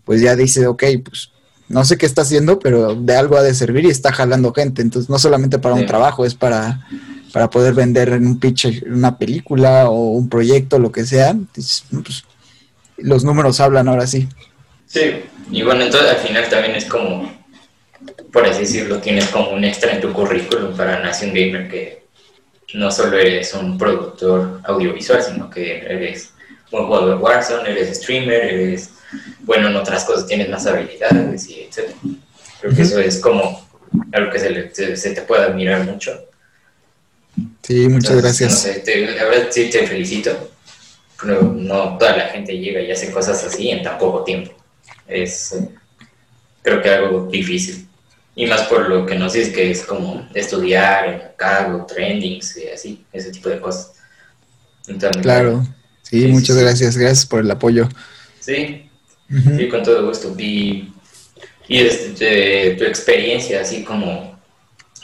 pues 0.05 0.21
ya 0.21 0.35
dice, 0.35 0.67
ok, 0.67 0.83
pues 1.03 1.29
no 1.67 1.83
sé 1.85 1.97
qué 1.97 2.05
está 2.05 2.21
haciendo, 2.21 2.59
pero 2.59 2.95
de 2.95 3.15
algo 3.15 3.37
ha 3.37 3.41
de 3.41 3.53
servir 3.53 3.85
y 3.85 3.89
está 3.89 4.11
jalando 4.11 4.53
gente. 4.53 4.81
Entonces, 4.81 5.09
no 5.09 5.17
solamente 5.17 5.59
para 5.59 5.75
un 5.75 5.85
trabajo, 5.85 6.25
es 6.25 6.35
para, 6.35 6.87
para 7.33 7.49
poder 7.49 7.73
vender 7.73 8.09
en 8.09 8.27
un 8.27 8.39
pitch 8.39 8.83
una 8.85 9.17
película 9.17 9.89
o 9.89 10.11
un 10.11 10.29
proyecto, 10.29 10.77
lo 10.77 10.91
que 10.91 11.03
sea. 11.03 11.35
pues, 11.53 11.83
los 12.97 13.25
números 13.25 13.59
hablan 13.59 13.87
ahora 13.87 14.05
sí. 14.05 14.29
Sí, 14.85 15.23
y 15.51 15.63
bueno, 15.63 15.83
entonces 15.83 16.11
al 16.11 16.17
final 16.17 16.47
también 16.47 16.75
es 16.75 16.85
como, 16.85 17.33
por 18.31 18.45
así 18.45 18.61
decirlo, 18.61 18.99
tienes 18.99 19.27
como 19.29 19.49
un 19.49 19.63
extra 19.63 19.91
en 19.91 19.99
tu 19.99 20.13
currículum 20.13 20.77
para 20.77 20.99
Nación 20.99 21.31
Gamer 21.31 21.67
que 21.67 22.03
no 22.75 22.91
solo 22.91 23.17
eres 23.17 23.51
un 23.55 23.79
productor 23.79 24.61
audiovisual, 24.65 25.23
sino 25.23 25.49
que 25.49 25.79
eres 25.79 26.33
un 26.71 26.85
jugador 26.85 27.09
de 27.09 27.15
Warzone, 27.15 27.69
eres 27.69 27.97
streamer, 27.97 28.43
eres 28.43 28.91
bueno 29.39 29.69
en 29.69 29.75
otras 29.75 30.03
cosas, 30.03 30.27
tienes 30.27 30.49
más 30.49 30.67
habilidades 30.67 31.49
y 31.49 31.61
etc. 31.61 31.95
Creo 32.61 32.75
que 32.75 32.81
eso 32.83 32.99
es 32.99 33.19
como 33.19 33.67
algo 34.11 34.31
que 34.31 34.39
se, 34.39 34.95
se, 34.95 35.11
te 35.15 35.21
puede 35.23 35.45
admirar 35.45 35.83
mucho. 35.83 36.11
Sí, 37.61 37.87
muchas 37.87 38.21
gracias. 38.21 38.51
No 38.51 38.57
sé, 38.57 38.79
te, 38.79 39.05
la 39.07 39.23
verdad 39.25 39.47
sí 39.51 39.69
te 39.69 39.87
felicito. 39.87 40.51
No, 41.23 41.41
no 41.41 41.97
toda 41.97 42.17
la 42.17 42.27
gente 42.27 42.57
llega 42.57 42.81
y 42.81 42.91
hace 42.91 43.11
cosas 43.11 43.43
así 43.43 43.69
en 43.69 43.81
tan 43.81 43.97
poco 43.97 44.23
tiempo. 44.23 44.51
Es, 45.07 45.55
creo 46.61 46.81
que 46.81 46.89
algo 46.89 47.27
difícil. 47.31 47.87
Y 48.35 48.47
más 48.47 48.63
por 48.63 48.89
lo 48.89 49.05
que 49.05 49.15
nos 49.15 49.33
dices 49.33 49.53
que 49.53 49.71
es 49.71 49.83
como 49.83 50.27
estudiar 50.33 51.07
en 51.07 51.21
cargo, 51.37 51.85
trendings 51.85 52.57
y 52.57 52.67
así, 52.67 53.05
ese 53.13 53.31
tipo 53.31 53.49
de 53.49 53.59
cosas. 53.59 53.93
claro, 55.21 55.63
sí, 56.01 56.27
muchas 56.27 56.57
gracias, 56.57 56.97
gracias 56.97 57.25
por 57.25 57.41
el 57.41 57.51
apoyo. 57.51 57.87
Sí, 58.39 58.89
sí, 59.29 59.69
con 59.69 59.83
todo 59.83 60.07
gusto. 60.07 60.35
Y, 60.37 60.91
y 61.67 61.83
desde 61.83 62.75
tu 62.75 62.83
experiencia, 62.85 63.61
así 63.61 63.83
como 63.83 64.32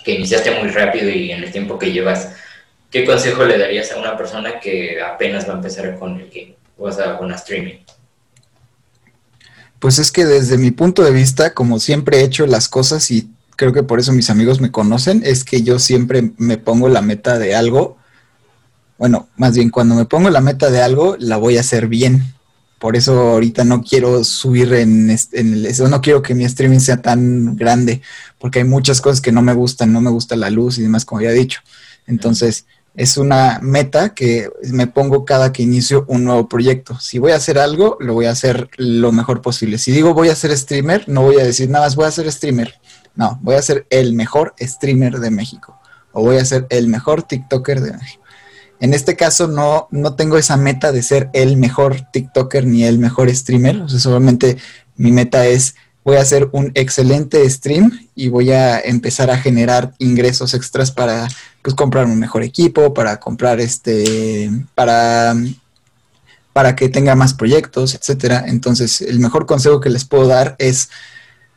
que 0.04 0.14
iniciaste 0.14 0.60
muy 0.60 0.70
rápido 0.70 1.10
y 1.10 1.32
en 1.32 1.44
el 1.44 1.52
tiempo 1.52 1.78
que 1.78 1.92
llevas, 1.92 2.30
¿qué 2.92 3.06
consejo 3.06 3.46
le 3.46 3.58
darías 3.58 3.92
a 3.92 3.98
una 3.98 4.18
persona 4.18 4.60
que 4.60 5.02
apenas 5.02 5.48
va 5.48 5.54
a 5.54 5.58
empezar 5.58 5.98
con 5.98 6.20
el 6.20 6.30
game, 6.30 6.56
o 6.78 6.92
sea, 6.92 7.18
con 7.18 7.30
la 7.30 7.36
streaming? 7.36 7.80
Pues 9.80 9.98
es 10.00 10.12
que 10.12 10.26
desde 10.26 10.58
mi 10.58 10.72
punto 10.72 11.04
de 11.04 11.12
vista, 11.12 11.54
como 11.54 11.80
siempre 11.80 12.18
he 12.18 12.24
hecho 12.24 12.46
las 12.46 12.68
cosas 12.68 13.10
y 13.12 13.30
creo 13.56 13.74
que 13.74 13.84
por 13.84 14.00
eso 14.00 14.12
mis 14.12 14.30
amigos 14.30 14.60
me 14.60 14.72
conocen, 14.72 15.22
es 15.26 15.44
que 15.44 15.64
yo 15.64 15.80
siempre 15.80 16.32
me 16.38 16.58
pongo 16.58 16.90
la 16.90 17.02
meta 17.02 17.38
de 17.38 17.56
algo. 17.56 17.98
Bueno, 18.98 19.30
más 19.38 19.56
bien 19.56 19.70
cuando 19.70 19.96
me 19.96 20.06
pongo 20.06 20.30
la 20.30 20.42
meta 20.42 20.70
de 20.70 20.82
algo, 20.82 21.16
la 21.20 21.38
voy 21.38 21.58
a 21.58 21.62
hacer 21.62 21.88
bien. 21.88 22.34
Por 22.80 22.96
eso 22.96 23.32
ahorita 23.32 23.64
no 23.66 23.84
quiero 23.84 24.24
subir 24.24 24.74
en, 24.74 25.10
en 25.10 25.66
eso, 25.66 25.88
no 25.90 26.02
quiero 26.02 26.22
que 26.22 26.34
mi 26.34 26.46
streaming 26.46 26.80
sea 26.80 27.02
tan 27.02 27.56
grande, 27.56 28.02
porque 28.40 28.60
hay 28.60 28.66
muchas 28.66 29.02
cosas 29.02 29.22
que 29.22 29.32
no 29.32 29.42
me 29.42 29.54
gustan, 29.54 29.92
no 29.92 30.02
me 30.02 30.10
gusta 30.10 30.36
la 30.36 30.50
luz 30.50 30.78
y 30.78 30.84
demás, 30.84 31.06
como 31.06 31.22
ya 31.22 31.30
he 31.30 31.34
dicho. 31.34 31.60
Entonces, 32.08 32.66
es 32.96 33.18
una 33.18 33.60
meta 33.62 34.14
que 34.14 34.50
me 34.74 34.88
pongo 34.88 35.24
cada 35.24 35.54
que 35.54 35.64
inicio 35.64 36.06
un 36.08 36.24
nuevo 36.24 36.50
proyecto. 36.50 37.00
Si 37.00 37.20
voy 37.20 37.32
a 37.32 37.36
hacer 37.38 37.58
algo, 37.60 37.98
lo 38.00 38.14
voy 38.14 38.26
a 38.26 38.32
hacer 38.32 38.70
lo 38.78 39.12
mejor 39.12 39.42
posible. 39.42 39.78
Si 39.78 39.92
digo 39.92 40.14
voy 40.14 40.30
a 40.30 40.36
ser 40.36 40.56
streamer, 40.58 41.08
no 41.08 41.22
voy 41.22 41.38
a 41.38 41.44
decir 41.44 41.70
nada 41.70 41.86
más 41.86 41.96
voy 41.96 42.06
a 42.06 42.12
ser 42.12 42.32
streamer. 42.32 42.76
No, 43.16 43.40
voy 43.42 43.56
a 43.56 43.62
ser 43.62 43.86
el 43.90 44.14
mejor 44.14 44.54
streamer 44.60 45.20
de 45.20 45.32
México. 45.32 45.80
O 46.12 46.24
voy 46.24 46.38
a 46.38 46.46
ser 46.46 46.68
el 46.70 46.88
mejor 46.88 47.24
TikToker 47.24 47.82
de 47.82 47.94
México. 47.94 48.24
En 48.80 48.94
este 48.94 49.16
caso 49.16 49.48
no, 49.48 49.88
no 49.92 50.16
tengo 50.16 50.38
esa 50.38 50.58
meta 50.58 50.92
de 50.92 51.04
ser 51.04 51.30
el 51.34 51.58
mejor 51.58 52.02
TikToker 52.12 52.66
ni 52.66 52.84
el 52.84 53.00
mejor 53.00 53.34
streamer. 53.36 53.82
O 53.82 53.90
sea, 53.90 54.00
solamente 54.00 54.58
mi 54.96 55.12
meta 55.12 55.46
es 55.46 55.76
voy 56.04 56.18
a 56.18 56.22
hacer 56.22 56.50
un 56.54 56.72
excelente 56.76 57.48
stream 57.50 57.92
y 58.16 58.30
voy 58.30 58.52
a 58.52 58.80
empezar 58.80 59.30
a 59.30 59.38
generar 59.38 59.94
ingresos 60.00 60.54
extras 60.54 60.92
para 60.92 61.28
pues 61.62 61.76
comprar 61.76 62.06
un 62.06 62.18
mejor 62.18 62.42
equipo, 62.42 62.94
para 62.94 63.20
comprar 63.20 63.60
este, 63.60 64.50
para, 64.76 65.36
para 66.54 66.76
que 66.76 66.90
tenga 66.90 67.16
más 67.16 67.34
proyectos, 67.34 67.96
etcétera. 67.96 68.46
Entonces, 68.48 69.02
el 69.02 69.20
mejor 69.20 69.46
consejo 69.46 69.82
que 69.82 69.90
les 69.90 70.06
puedo 70.06 70.28
dar 70.28 70.56
es 70.58 70.90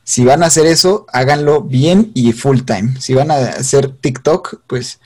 si 0.04 0.24
van 0.24 0.42
a 0.42 0.46
hacer 0.46 0.66
eso, 0.66 1.06
háganlo 1.12 1.62
bien 1.62 2.10
y 2.14 2.32
full 2.32 2.62
time. 2.62 3.00
Si 3.00 3.14
van 3.14 3.30
a 3.30 3.36
hacer 3.36 3.88
TikTok, 3.88 4.60
pues 4.66 4.98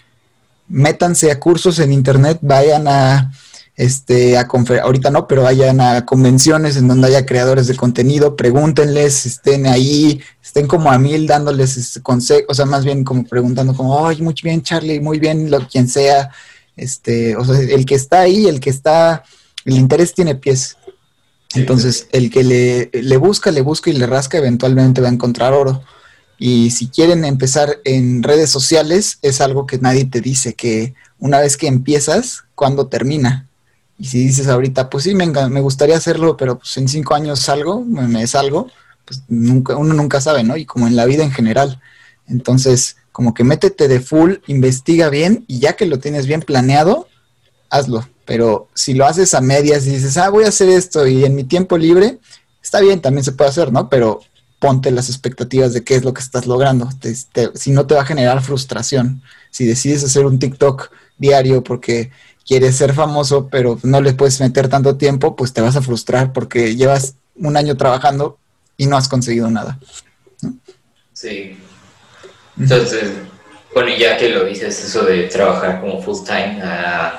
métanse 0.68 1.30
a 1.30 1.40
cursos 1.40 1.78
en 1.78 1.92
internet, 1.92 2.38
vayan 2.42 2.88
a 2.88 3.32
este 3.76 4.38
a 4.38 4.48
ahorita 4.82 5.10
no, 5.10 5.28
pero 5.28 5.42
vayan 5.42 5.80
a 5.80 6.06
convenciones 6.06 6.76
en 6.76 6.88
donde 6.88 7.08
haya 7.08 7.26
creadores 7.26 7.66
de 7.66 7.76
contenido, 7.76 8.34
pregúntenles, 8.34 9.26
estén 9.26 9.66
ahí, 9.66 10.20
estén 10.42 10.66
como 10.66 10.90
a 10.90 10.98
mil 10.98 11.26
dándoles 11.26 11.76
este, 11.76 12.00
consejos, 12.00 12.46
o 12.48 12.54
sea, 12.54 12.64
más 12.64 12.84
bien 12.84 13.04
como 13.04 13.24
preguntando 13.24 13.74
como, 13.74 14.06
"Ay, 14.06 14.22
muy 14.22 14.34
bien, 14.42 14.62
Charlie, 14.62 15.00
muy 15.00 15.18
bien, 15.18 15.50
lo 15.50 15.66
quien 15.68 15.88
sea." 15.88 16.30
Este, 16.76 17.36
o 17.36 17.44
sea, 17.44 17.58
el 17.60 17.84
que 17.84 17.94
está 17.94 18.20
ahí, 18.20 18.46
el 18.46 18.60
que 18.60 18.70
está 18.70 19.24
el 19.66 19.74
interés 19.74 20.14
tiene 20.14 20.36
pies. 20.36 20.76
Entonces, 21.54 22.06
el 22.12 22.30
que 22.30 22.44
le, 22.44 22.90
le 22.92 23.16
busca, 23.16 23.50
le 23.50 23.60
busca 23.60 23.90
y 23.90 23.94
le 23.94 24.06
rasca, 24.06 24.38
eventualmente 24.38 25.00
va 25.00 25.08
a 25.08 25.12
encontrar 25.12 25.52
oro. 25.52 25.82
Y 26.38 26.70
si 26.70 26.88
quieren 26.88 27.24
empezar 27.24 27.78
en 27.84 28.22
redes 28.22 28.50
sociales, 28.50 29.18
es 29.22 29.40
algo 29.40 29.66
que 29.66 29.78
nadie 29.78 30.04
te 30.04 30.20
dice, 30.20 30.54
que 30.54 30.94
una 31.18 31.40
vez 31.40 31.56
que 31.56 31.66
empiezas, 31.66 32.44
¿cuándo 32.54 32.88
termina? 32.88 33.46
Y 33.98 34.06
si 34.06 34.18
dices 34.18 34.48
ahorita, 34.48 34.90
pues 34.90 35.04
sí, 35.04 35.14
me, 35.14 35.26
me 35.26 35.60
gustaría 35.60 35.96
hacerlo, 35.96 36.36
pero 36.36 36.58
pues 36.58 36.76
en 36.76 36.88
cinco 36.88 37.14
años 37.14 37.40
salgo, 37.40 37.82
me, 37.82 38.06
me, 38.06 38.26
salgo, 38.26 38.70
pues 39.04 39.22
nunca, 39.28 39.76
uno 39.76 39.94
nunca 39.94 40.20
sabe, 40.20 40.42
¿no? 40.42 40.56
Y 40.56 40.66
como 40.66 40.86
en 40.86 40.96
la 40.96 41.06
vida 41.06 41.24
en 41.24 41.32
general. 41.32 41.80
Entonces, 42.28 42.96
como 43.12 43.32
que 43.32 43.44
métete 43.44 43.88
de 43.88 44.00
full, 44.00 44.34
investiga 44.46 45.08
bien 45.08 45.44
y 45.48 45.60
ya 45.60 45.74
que 45.74 45.86
lo 45.86 45.98
tienes 45.98 46.26
bien 46.26 46.42
planeado, 46.42 47.08
hazlo. 47.70 48.06
Pero 48.26 48.68
si 48.74 48.92
lo 48.92 49.06
haces 49.06 49.32
a 49.32 49.40
medias 49.40 49.86
y 49.86 49.90
dices, 49.90 50.18
ah, 50.18 50.28
voy 50.28 50.44
a 50.44 50.48
hacer 50.48 50.68
esto 50.68 51.06
y 51.06 51.24
en 51.24 51.34
mi 51.34 51.44
tiempo 51.44 51.78
libre, 51.78 52.18
está 52.62 52.80
bien, 52.80 53.00
también 53.00 53.24
se 53.24 53.32
puede 53.32 53.48
hacer, 53.48 53.72
¿no? 53.72 53.88
Pero 53.88 54.20
ponte 54.58 54.90
las 54.90 55.08
expectativas 55.08 55.72
de 55.72 55.84
qué 55.84 55.96
es 55.96 56.04
lo 56.04 56.14
que 56.14 56.22
estás 56.22 56.46
logrando. 56.46 56.88
si 57.54 57.70
no 57.70 57.86
te 57.86 57.94
va 57.94 58.02
a 58.02 58.06
generar 58.06 58.42
frustración. 58.42 59.22
Si 59.50 59.66
decides 59.66 60.04
hacer 60.04 60.24
un 60.26 60.38
TikTok 60.38 60.90
diario 61.18 61.62
porque 61.62 62.10
quieres 62.46 62.76
ser 62.76 62.92
famoso, 62.94 63.48
pero 63.50 63.78
no 63.82 64.00
le 64.00 64.14
puedes 64.14 64.40
meter 64.40 64.68
tanto 64.68 64.96
tiempo, 64.96 65.36
pues 65.36 65.52
te 65.52 65.60
vas 65.60 65.76
a 65.76 65.82
frustrar 65.82 66.32
porque 66.32 66.76
llevas 66.76 67.14
un 67.34 67.56
año 67.56 67.76
trabajando 67.76 68.38
y 68.76 68.86
no 68.86 68.96
has 68.96 69.08
conseguido 69.08 69.50
nada. 69.50 69.78
Sí. 71.12 71.58
Entonces, 72.58 73.10
bueno, 73.74 73.90
ya 73.96 74.16
que 74.16 74.30
lo 74.30 74.44
dices, 74.44 74.82
eso 74.84 75.04
de 75.04 75.24
trabajar 75.24 75.80
como 75.80 76.02
full 76.02 76.24
time, 76.24 76.60
uh, 76.62 77.18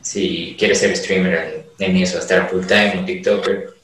si 0.00 0.56
quieres 0.58 0.78
ser 0.78 0.96
streamer 0.96 1.66
en, 1.78 1.96
eso, 1.96 2.18
estar 2.18 2.48
full 2.48 2.64
time, 2.64 2.94
un 2.98 3.06
TikToker, 3.06 3.74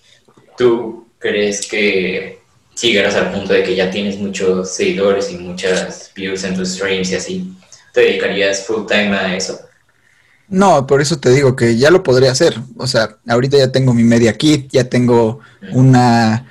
¿tú 0.57 1.09
crees 1.19 1.67
que 1.67 2.41
si 2.77 2.93
llegaras 2.93 3.17
al 3.17 3.33
punto 3.33 3.53
de 3.53 3.65
que 3.65 3.75
ya 3.75 3.91
tienes 3.91 4.17
muchos 4.19 4.73
seguidores 4.73 5.33
y 5.33 5.39
muchas 5.39 6.13
views 6.15 6.45
en 6.45 6.55
tus 6.55 6.75
streams 6.75 7.11
y 7.11 7.17
así, 7.17 7.57
¿te 7.93 8.03
dedicarías 8.03 8.65
full 8.65 8.87
time 8.87 9.17
a 9.17 9.35
eso? 9.35 9.59
No, 10.49 10.87
por 10.87 11.01
eso 11.01 11.19
te 11.19 11.31
digo 11.31 11.57
que 11.57 11.77
ya 11.77 11.91
lo 11.91 12.05
podría 12.05 12.31
hacer. 12.31 12.55
O 12.77 12.87
sea, 12.87 13.17
ahorita 13.27 13.59
ya 13.59 13.73
tengo 13.73 13.93
mi 13.93 14.05
media 14.05 14.33
kit, 14.39 14.71
ya 14.71 14.85
tengo 14.85 15.41
una, 15.73 16.49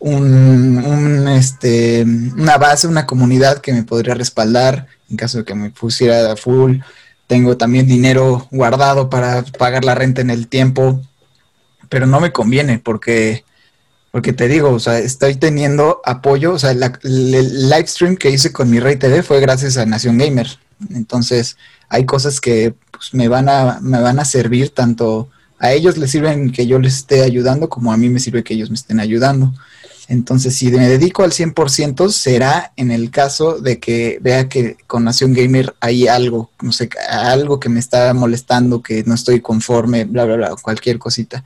un, 0.00 1.28
este, 1.28 2.02
una 2.02 2.58
base, 2.58 2.88
una 2.88 3.06
comunidad 3.06 3.58
que 3.58 3.72
me 3.72 3.84
podría 3.84 4.14
respaldar 4.14 4.88
en 5.08 5.16
caso 5.16 5.38
de 5.38 5.44
que 5.44 5.54
me 5.54 5.70
pusiera 5.70 6.34
full 6.34 6.78
tengo 7.28 7.58
también 7.58 7.86
dinero 7.86 8.48
guardado 8.50 9.10
para 9.10 9.42
pagar 9.42 9.84
la 9.84 9.94
renta 9.94 10.22
en 10.22 10.30
el 10.30 10.48
tiempo, 10.48 11.00
pero 11.88 12.06
no 12.06 12.20
me 12.20 12.32
conviene 12.32 12.78
porque, 12.78 13.44
porque 14.10 14.32
te 14.32 14.48
digo, 14.48 14.70
o 14.70 14.80
sea, 14.80 14.98
estoy 14.98 15.36
teniendo 15.36 16.00
apoyo, 16.04 16.54
o 16.54 16.58
sea, 16.58 16.70
el 16.70 16.80
live 17.68 17.86
stream 17.86 18.16
que 18.16 18.30
hice 18.30 18.52
con 18.52 18.70
mi 18.70 18.80
Rey 18.80 18.96
TV 18.96 19.22
fue 19.22 19.40
gracias 19.40 19.76
a 19.76 19.86
Nación 19.86 20.18
Gamer. 20.18 20.48
Entonces, 20.90 21.56
hay 21.88 22.06
cosas 22.06 22.40
que 22.40 22.74
pues, 22.90 23.12
me, 23.12 23.28
van 23.28 23.48
a, 23.48 23.80
me 23.80 24.00
van 24.00 24.18
a 24.18 24.24
servir 24.24 24.70
tanto 24.70 25.28
a 25.58 25.72
ellos 25.72 25.98
les 25.98 26.10
sirven 26.10 26.52
que 26.52 26.66
yo 26.66 26.78
les 26.78 26.96
esté 26.96 27.22
ayudando 27.22 27.68
como 27.68 27.92
a 27.92 27.96
mí 27.96 28.08
me 28.08 28.20
sirve 28.20 28.44
que 28.44 28.54
ellos 28.54 28.70
me 28.70 28.76
estén 28.76 29.00
ayudando. 29.00 29.52
Entonces, 30.06 30.56
si 30.56 30.70
me 30.70 30.88
dedico 30.88 31.22
al 31.22 31.32
100%, 31.32 32.08
será 32.10 32.72
en 32.76 32.90
el 32.90 33.10
caso 33.10 33.58
de 33.58 33.78
que 33.78 34.18
vea 34.22 34.48
que 34.48 34.78
con 34.86 35.04
Nación 35.04 35.34
Gamer 35.34 35.74
hay 35.80 36.08
algo, 36.08 36.50
no 36.62 36.72
sé, 36.72 36.88
algo 37.10 37.60
que 37.60 37.68
me 37.68 37.78
está 37.78 38.14
molestando, 38.14 38.82
que 38.82 39.04
no 39.04 39.14
estoy 39.14 39.40
conforme, 39.42 40.04
bla, 40.04 40.24
bla, 40.24 40.36
bla, 40.36 40.56
cualquier 40.62 40.98
cosita. 40.98 41.44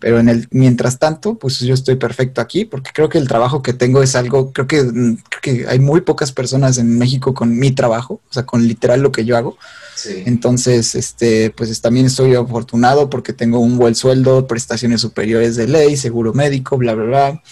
Pero 0.00 0.18
en 0.18 0.28
el, 0.28 0.48
mientras 0.50 0.98
tanto, 0.98 1.38
pues 1.38 1.60
yo 1.60 1.74
estoy 1.74 1.96
perfecto 1.96 2.40
aquí, 2.40 2.64
porque 2.64 2.90
creo 2.92 3.08
que 3.08 3.18
el 3.18 3.28
trabajo 3.28 3.62
que 3.62 3.72
tengo 3.72 4.02
es 4.02 4.16
algo, 4.16 4.52
creo 4.52 4.66
que, 4.66 4.82
mm, 4.82 5.18
creo 5.28 5.40
que 5.42 5.68
hay 5.68 5.78
muy 5.78 6.00
pocas 6.00 6.32
personas 6.32 6.78
en 6.78 6.98
México 6.98 7.34
con 7.34 7.56
mi 7.56 7.70
trabajo, 7.70 8.20
o 8.28 8.32
sea, 8.32 8.44
con 8.46 8.66
literal 8.66 9.02
lo 9.02 9.12
que 9.12 9.24
yo 9.24 9.36
hago. 9.36 9.56
Entonces, 10.24 10.94
este, 10.94 11.50
pues 11.50 11.78
también 11.82 12.06
estoy 12.06 12.34
afortunado 12.34 13.10
porque 13.10 13.34
tengo 13.34 13.60
un 13.60 13.76
buen 13.76 13.94
sueldo, 13.94 14.46
prestaciones 14.46 15.02
superiores 15.02 15.56
de 15.56 15.68
ley, 15.68 15.96
seguro 15.98 16.32
médico, 16.32 16.78
bla, 16.78 16.94
bla, 16.94 17.04
bla 17.04 17.42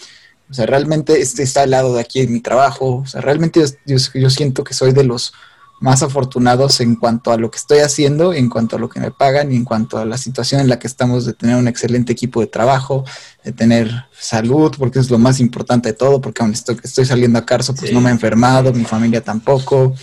o 0.51 0.55
sea, 0.55 0.67
realmente 0.67 1.21
este 1.21 1.43
está 1.43 1.63
al 1.63 1.71
lado 1.71 1.95
de 1.95 2.01
aquí 2.01 2.21
en 2.21 2.33
mi 2.33 2.41
trabajo. 2.41 2.97
O 2.97 3.07
sea, 3.07 3.21
realmente 3.21 3.63
yo, 3.85 3.97
yo, 4.15 4.31
siento 4.31 4.65
que 4.65 4.75
soy 4.75 4.93
de 4.93 5.05
los 5.05 5.33
más 5.81 6.03
afortunados 6.03 6.81
en 6.81 6.97
cuanto 6.97 7.31
a 7.31 7.37
lo 7.37 7.51
que 7.51 7.59
estoy 7.59 7.79
haciendo, 7.79 8.33
en 8.33 8.49
cuanto 8.49 8.77
a 8.77 8.79
lo 8.79 8.89
que 8.89 9.01
me 9.01 9.11
pagan 9.11 9.53
y 9.53 9.57
en 9.57 9.65
cuanto 9.65 9.99
a 9.99 10.05
la 10.05 10.19
situación 10.19 10.61
en 10.61 10.69
la 10.69 10.79
que 10.79 10.87
estamos 10.87 11.25
de 11.25 11.35
tener 11.35 11.57
un 11.57 11.69
excelente 11.69 12.13
equipo 12.13 12.41
de 12.41 12.49
trabajo, 12.49 13.05
de 13.45 13.53
tener 13.53 13.91
salud, 14.19 14.75
porque 14.77 14.99
es 14.99 15.11
lo 15.11 15.19
más 15.19 15.41
importante 15.41 15.91
de 15.91 15.93
todo, 15.95 16.21
porque 16.21 16.43
aún 16.43 16.53
estoy, 16.53 16.77
estoy 16.83 17.05
saliendo 17.05 17.39
a 17.39 17.47
Carso, 17.47 17.75
pues 17.75 17.93
no 17.93 18.01
me 18.01 18.11
he 18.11 18.13
enfermado, 18.13 18.73
mi 18.73 18.85
familia 18.85 19.23
tampoco. 19.23 19.95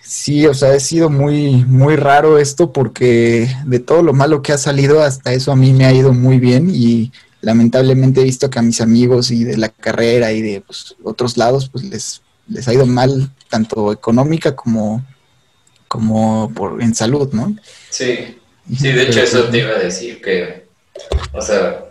Sí, 0.00 0.46
o 0.46 0.54
sea, 0.54 0.72
ha 0.72 0.80
sido 0.80 1.10
muy, 1.10 1.64
muy 1.64 1.96
raro 1.96 2.38
esto 2.38 2.72
porque 2.72 3.50
de 3.66 3.80
todo 3.80 4.02
lo 4.02 4.12
malo 4.12 4.40
que 4.40 4.52
ha 4.52 4.58
salido, 4.58 5.02
hasta 5.02 5.32
eso 5.32 5.50
a 5.50 5.56
mí 5.56 5.72
me 5.72 5.84
ha 5.84 5.92
ido 5.92 6.14
muy 6.14 6.38
bien 6.38 6.70
y 6.72 7.12
lamentablemente 7.40 8.20
he 8.20 8.24
visto 8.24 8.48
que 8.48 8.58
a 8.58 8.62
mis 8.62 8.80
amigos 8.80 9.30
y 9.30 9.44
de 9.44 9.56
la 9.56 9.68
carrera 9.68 10.32
y 10.32 10.42
de 10.42 10.60
pues, 10.60 10.94
otros 11.02 11.36
lados, 11.36 11.68
pues 11.68 11.84
les, 11.84 12.22
les 12.48 12.66
ha 12.68 12.74
ido 12.74 12.86
mal, 12.86 13.30
tanto 13.48 13.92
económica 13.92 14.54
como, 14.54 15.04
como 15.88 16.52
por, 16.54 16.82
en 16.82 16.94
salud, 16.94 17.32
¿no? 17.32 17.56
Sí, 17.90 18.38
sí, 18.76 18.92
de 18.92 19.02
hecho 19.02 19.20
eso 19.20 19.44
te 19.44 19.58
iba 19.58 19.70
a 19.70 19.78
decir 19.78 20.20
que, 20.20 20.66
o 21.32 21.40
sea, 21.40 21.84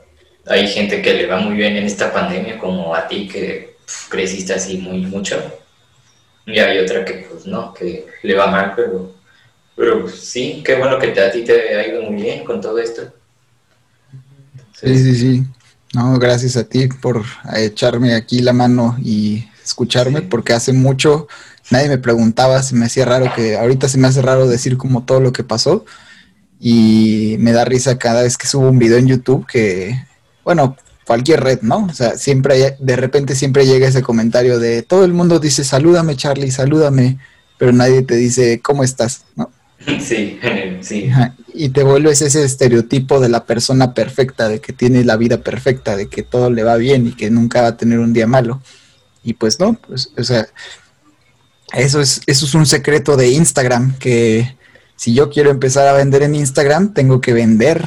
hay 0.48 0.68
gente 0.68 1.02
que 1.02 1.14
le 1.14 1.28
va 1.28 1.40
muy 1.40 1.56
bien 1.56 1.76
en 1.76 1.86
esta 1.86 2.14
pandemia, 2.14 2.58
como 2.58 2.96
a 2.96 3.08
ti 3.08 3.28
que 3.28 3.78
creciste 4.10 4.54
así 4.54 4.78
muy 4.78 5.02
mucho, 5.02 5.42
y 6.46 6.60
hay 6.60 6.78
otra 6.80 7.04
que 7.04 7.26
pues 7.30 7.46
no, 7.46 7.74
que 7.74 8.06
le 8.24 8.36
va 8.36 8.48
mal, 8.48 8.74
pero, 8.76 9.16
pero 9.76 10.08
sí, 10.08 10.62
qué 10.64 10.76
bueno 10.76 11.00
que 11.00 11.20
a 11.20 11.32
ti 11.32 11.44
te 11.44 11.76
ha 11.76 11.88
ido 11.88 12.04
muy 12.04 12.22
bien 12.22 12.44
con 12.44 12.62
todo 12.62 12.78
esto. 12.80 13.12
Sí, 14.74 14.98
sí, 14.98 15.16
sí. 15.16 15.44
No, 15.94 16.20
gracias 16.20 16.58
a 16.58 16.66
ti 16.66 16.88
por 16.88 17.24
echarme 17.56 18.16
aquí 18.16 18.40
la 18.40 18.52
mano 18.52 18.98
y 19.02 19.46
escucharme, 19.66 20.22
porque 20.22 20.54
hace 20.54 20.74
mucho 20.74 21.28
nadie 21.72 21.90
me 21.90 21.98
preguntaba, 21.98 22.62
se 22.64 22.76
me 22.76 22.86
hacía 22.86 23.06
raro 23.06 23.32
que 23.36 23.58
ahorita 23.58 23.90
se 23.90 23.98
me 23.98 24.08
hace 24.08 24.22
raro 24.22 24.48
decir 24.48 24.78
como 24.78 25.04
todo 25.04 25.20
lo 25.20 25.34
que 25.34 25.44
pasó 25.44 25.86
y 26.60 27.36
me 27.40 27.52
da 27.52 27.66
risa 27.66 27.98
cada 27.98 28.22
vez 28.22 28.38
que 28.38 28.48
subo 28.48 28.70
un 28.70 28.80
video 28.80 28.98
en 28.98 29.08
YouTube 29.08 29.46
que, 29.46 30.00
bueno, 30.44 30.78
cualquier 31.06 31.42
red, 31.42 31.62
¿no? 31.62 31.86
O 31.86 31.94
sea, 31.94 32.18
siempre, 32.18 32.78
de 32.80 32.96
repente 32.96 33.36
siempre 33.36 33.66
llega 33.66 33.88
ese 33.88 34.02
comentario 34.02 34.60
de 34.60 34.82
todo 34.82 35.06
el 35.06 35.14
mundo 35.14 35.40
dice, 35.40 35.64
salúdame 35.64 36.16
Charlie, 36.16 36.52
salúdame, 36.52 37.20
pero 37.58 37.72
nadie 37.72 38.02
te 38.02 38.16
dice, 38.16 38.62
¿cómo 38.62 38.84
estás? 38.84 39.26
¿no? 39.36 39.52
Sí, 40.00 40.40
sí. 40.82 41.12
Y 41.54 41.70
te 41.70 41.84
vuelves 41.84 42.22
ese 42.22 42.44
estereotipo 42.44 43.20
de 43.20 43.30
la 43.30 43.46
persona 43.46 43.94
perfecta, 43.94 44.50
de 44.50 44.60
que 44.60 44.74
tiene 44.74 45.04
la 45.04 45.18
vida 45.18 45.38
perfecta, 45.38 45.96
de 45.96 46.08
que 46.08 46.24
todo 46.24 46.50
le 46.50 46.64
va 46.64 46.76
bien 46.78 47.08
y 47.08 47.12
que 47.14 47.30
nunca 47.30 47.62
va 47.62 47.70
a 47.70 47.78
tener 47.78 48.00
un 48.00 48.14
día 48.14 48.28
malo. 48.28 48.62
Y 49.26 49.34
pues 49.34 49.60
no, 49.60 49.74
pues, 49.74 50.12
o 50.18 50.24
sea, 50.24 50.48
eso 51.74 52.00
es, 52.00 52.22
eso 52.28 52.46
es 52.46 52.54
un 52.54 52.68
secreto 52.68 53.18
de 53.18 53.32
Instagram, 53.32 53.98
que 53.98 54.56
si 54.96 55.14
yo 55.14 55.32
quiero 55.32 55.50
empezar 55.50 55.88
a 55.88 55.94
vender 55.94 56.22
en 56.24 56.36
Instagram, 56.36 56.94
tengo 56.94 57.20
que 57.20 57.34
vender 57.34 57.84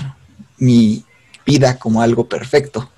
mi 0.58 1.04
vida 1.46 1.78
como 1.78 2.02
algo 2.02 2.28
perfecto. 2.28 2.90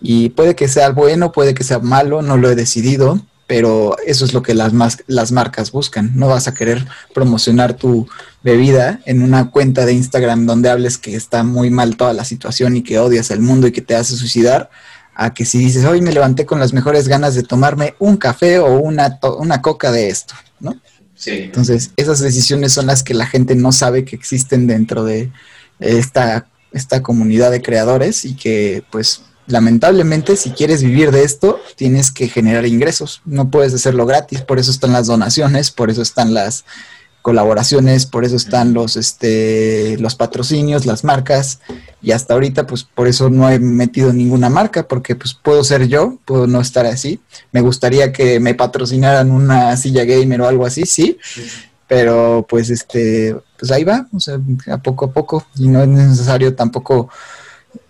Y 0.00 0.30
puede 0.30 0.56
que 0.56 0.68
sea 0.68 0.90
bueno, 0.90 1.30
puede 1.32 1.54
que 1.54 1.64
sea 1.64 1.78
malo, 1.78 2.20
no 2.20 2.36
lo 2.36 2.50
he 2.50 2.56
decidido, 2.56 3.24
pero 3.46 3.96
eso 4.04 4.24
es 4.24 4.34
lo 4.34 4.42
que 4.42 4.54
las, 4.54 4.72
las 5.06 5.32
marcas 5.32 5.70
buscan. 5.70 6.10
No 6.16 6.26
vas 6.28 6.48
a 6.48 6.54
querer 6.54 6.84
promocionar 7.14 7.74
tu 7.74 8.08
bebida 8.42 9.00
en 9.06 9.22
una 9.22 9.50
cuenta 9.50 9.86
de 9.86 9.92
Instagram 9.92 10.46
donde 10.46 10.68
hables 10.68 10.98
que 10.98 11.14
está 11.14 11.44
muy 11.44 11.70
mal 11.70 11.96
toda 11.96 12.12
la 12.12 12.24
situación 12.24 12.76
y 12.76 12.82
que 12.82 12.98
odias 12.98 13.30
el 13.30 13.40
mundo 13.40 13.68
y 13.68 13.72
que 13.72 13.82
te 13.82 13.94
hace 13.94 14.16
suicidar, 14.16 14.68
a 15.14 15.32
que 15.32 15.44
si 15.44 15.58
dices, 15.58 15.84
hoy 15.84 16.00
me 16.00 16.12
levanté 16.12 16.46
con 16.46 16.60
las 16.60 16.72
mejores 16.72 17.08
ganas 17.08 17.34
de 17.34 17.42
tomarme 17.42 17.94
un 17.98 18.16
café 18.16 18.58
o 18.58 18.78
una, 18.78 19.18
una 19.38 19.62
coca 19.62 19.92
de 19.92 20.08
esto, 20.08 20.34
¿no? 20.60 20.80
Sí. 21.14 21.30
Entonces, 21.44 21.92
esas 21.96 22.20
decisiones 22.20 22.72
son 22.72 22.86
las 22.86 23.02
que 23.02 23.14
la 23.14 23.26
gente 23.26 23.54
no 23.54 23.72
sabe 23.72 24.04
que 24.04 24.16
existen 24.16 24.66
dentro 24.66 25.04
de 25.04 25.30
esta, 25.78 26.48
esta 26.72 27.02
comunidad 27.02 27.50
de 27.50 27.62
creadores 27.62 28.24
y 28.24 28.34
que 28.34 28.84
pues 28.90 29.22
lamentablemente, 29.46 30.36
si 30.36 30.50
quieres 30.50 30.82
vivir 30.82 31.10
de 31.10 31.22
esto, 31.22 31.60
tienes 31.76 32.10
que 32.10 32.28
generar 32.28 32.66
ingresos. 32.66 33.22
No 33.24 33.50
puedes 33.50 33.74
hacerlo 33.74 34.06
gratis, 34.06 34.40
por 34.40 34.58
eso 34.58 34.70
están 34.70 34.92
las 34.92 35.06
donaciones, 35.06 35.70
por 35.70 35.90
eso 35.90 36.02
están 36.02 36.34
las 36.34 36.64
colaboraciones, 37.24 38.04
por 38.04 38.26
eso 38.26 38.36
están 38.36 38.74
los, 38.74 38.96
este, 38.96 39.96
los 39.98 40.14
patrocinios, 40.14 40.84
las 40.84 41.04
marcas, 41.04 41.58
y 42.02 42.12
hasta 42.12 42.34
ahorita, 42.34 42.66
pues 42.66 42.84
por 42.84 43.08
eso 43.08 43.30
no 43.30 43.48
he 43.48 43.58
metido 43.58 44.12
ninguna 44.12 44.50
marca, 44.50 44.86
porque 44.86 45.16
pues 45.16 45.32
puedo 45.32 45.64
ser 45.64 45.88
yo, 45.88 46.18
puedo 46.26 46.46
no 46.46 46.60
estar 46.60 46.84
así. 46.84 47.20
Me 47.50 47.62
gustaría 47.62 48.12
que 48.12 48.40
me 48.40 48.52
patrocinaran 48.52 49.30
una 49.30 49.74
silla 49.78 50.04
gamer 50.04 50.42
o 50.42 50.48
algo 50.48 50.66
así, 50.66 50.84
sí, 50.84 51.16
pero 51.88 52.44
pues 52.46 52.68
este, 52.68 53.34
pues 53.58 53.72
ahí 53.72 53.84
va, 53.84 54.06
o 54.12 54.20
sea, 54.20 54.38
a 54.70 54.76
poco 54.76 55.06
a 55.06 55.12
poco, 55.12 55.46
y 55.56 55.68
no 55.68 55.80
es 55.80 55.88
necesario 55.88 56.54
tampoco, 56.54 57.08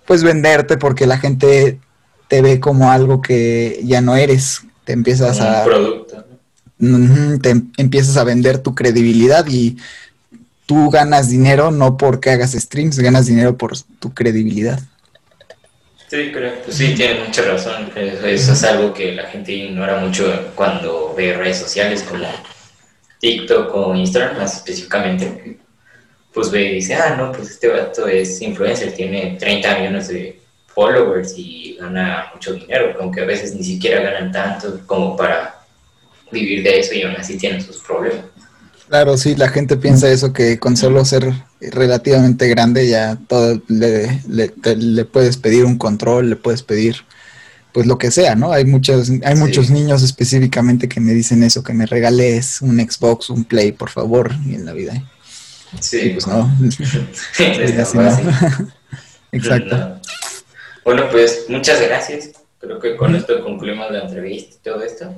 pues 0.07 0.23
venderte 0.23 0.77
porque 0.77 1.09
la 1.09 1.18
gente 1.18 1.81
te 2.29 2.40
ve 2.40 2.61
como 2.61 2.92
algo 2.92 3.20
que 3.20 3.81
ya 3.83 4.01
no 4.01 4.14
eres, 4.14 4.61
te 4.85 4.92
empiezas 4.92 5.40
a... 5.40 5.64
te 6.78 7.62
empiezas 7.76 8.16
a 8.16 8.24
vender 8.24 8.58
tu 8.58 8.74
credibilidad 8.74 9.46
y 9.48 9.76
tú 10.66 10.90
ganas 10.90 11.28
dinero 11.28 11.70
no 11.70 11.96
porque 11.96 12.30
hagas 12.30 12.52
streams, 12.52 12.98
ganas 12.98 13.26
dinero 13.26 13.56
por 13.56 13.72
tu 14.00 14.12
credibilidad. 14.12 14.80
Sí, 16.08 16.30
creo. 16.32 16.54
Pues 16.62 16.76
sí, 16.76 16.94
tienes 16.94 17.26
mucha 17.26 17.42
razón. 17.42 17.90
Eso 17.96 18.52
es 18.52 18.64
algo 18.64 18.92
que 18.92 19.14
la 19.14 19.24
gente 19.24 19.52
ignora 19.52 19.98
mucho 19.98 20.52
cuando 20.54 21.14
ve 21.16 21.34
redes 21.34 21.58
sociales 21.58 22.02
como 22.02 22.26
TikTok 23.18 23.74
o 23.74 23.94
Instagram, 23.94 24.38
más 24.38 24.56
específicamente. 24.56 25.58
Pues 26.32 26.50
ve 26.50 26.64
y 26.64 26.74
dice, 26.76 26.94
ah, 26.94 27.16
no, 27.16 27.32
pues 27.32 27.50
este 27.50 27.68
vato 27.68 28.06
es 28.06 28.40
influencer, 28.42 28.92
tiene 28.92 29.37
30 29.38 29.78
millones 29.78 30.08
de 30.08 30.40
followers 30.66 31.34
y 31.37 31.76
gana 31.80 32.30
mucho 32.34 32.52
dinero, 32.52 32.96
aunque 33.00 33.20
a 33.20 33.24
veces 33.24 33.54
ni 33.54 33.62
siquiera 33.62 34.02
ganan 34.02 34.32
tanto 34.32 34.80
como 34.87 35.16
para 35.16 35.63
vivir 36.30 36.62
de 36.62 36.80
eso 36.80 36.94
y 36.94 37.02
aún 37.02 37.16
así 37.16 37.37
tienen 37.37 37.60
sus 37.60 37.78
problemas. 37.78 38.24
Claro, 38.88 39.16
sí, 39.16 39.34
la 39.34 39.48
gente 39.48 39.76
piensa 39.76 40.10
eso, 40.10 40.32
que 40.32 40.58
con 40.58 40.76
solo 40.76 41.04
ser 41.04 41.32
relativamente 41.60 42.48
grande 42.48 42.88
ya 42.88 43.18
todo 43.28 43.60
le, 43.68 44.20
le, 44.28 45.04
puedes 45.04 45.37
pedir 45.37 45.64
un 45.64 45.78
control, 45.78 46.30
le 46.30 46.37
puedes 46.37 46.62
pedir 46.62 46.96
pues 47.72 47.87
lo 47.87 47.98
que 47.98 48.10
sea, 48.10 48.37
¿no? 48.37 48.52
Hay 48.52 48.66
muchos, 48.66 49.10
hay 49.24 49.34
muchos 49.34 49.70
niños 49.70 50.02
específicamente 50.02 50.88
que 50.88 51.00
me 51.00 51.12
dicen 51.12 51.42
eso, 51.42 51.64
que 51.64 51.72
me 51.72 51.87
regales 51.87 52.62
un 52.62 52.78
Xbox, 52.78 53.30
un 53.30 53.44
Play, 53.44 53.72
por 53.72 53.90
favor, 53.90 54.32
y 54.46 54.54
en 54.54 54.64
la 54.64 54.72
vida. 54.72 55.02
Sí, 55.80 56.10
pues 56.10 56.26
no. 56.26 56.54
Exacto. 59.32 60.00
Bueno, 60.84 61.08
pues 61.10 61.46
muchas 61.48 61.80
gracias. 61.80 62.30
Creo 62.60 62.78
que 62.78 62.96
con 62.96 63.16
esto 63.16 63.42
concluimos 63.42 63.90
la 63.90 64.02
entrevista 64.02 64.54
y 64.54 64.58
todo 64.62 64.82
esto. 64.84 65.14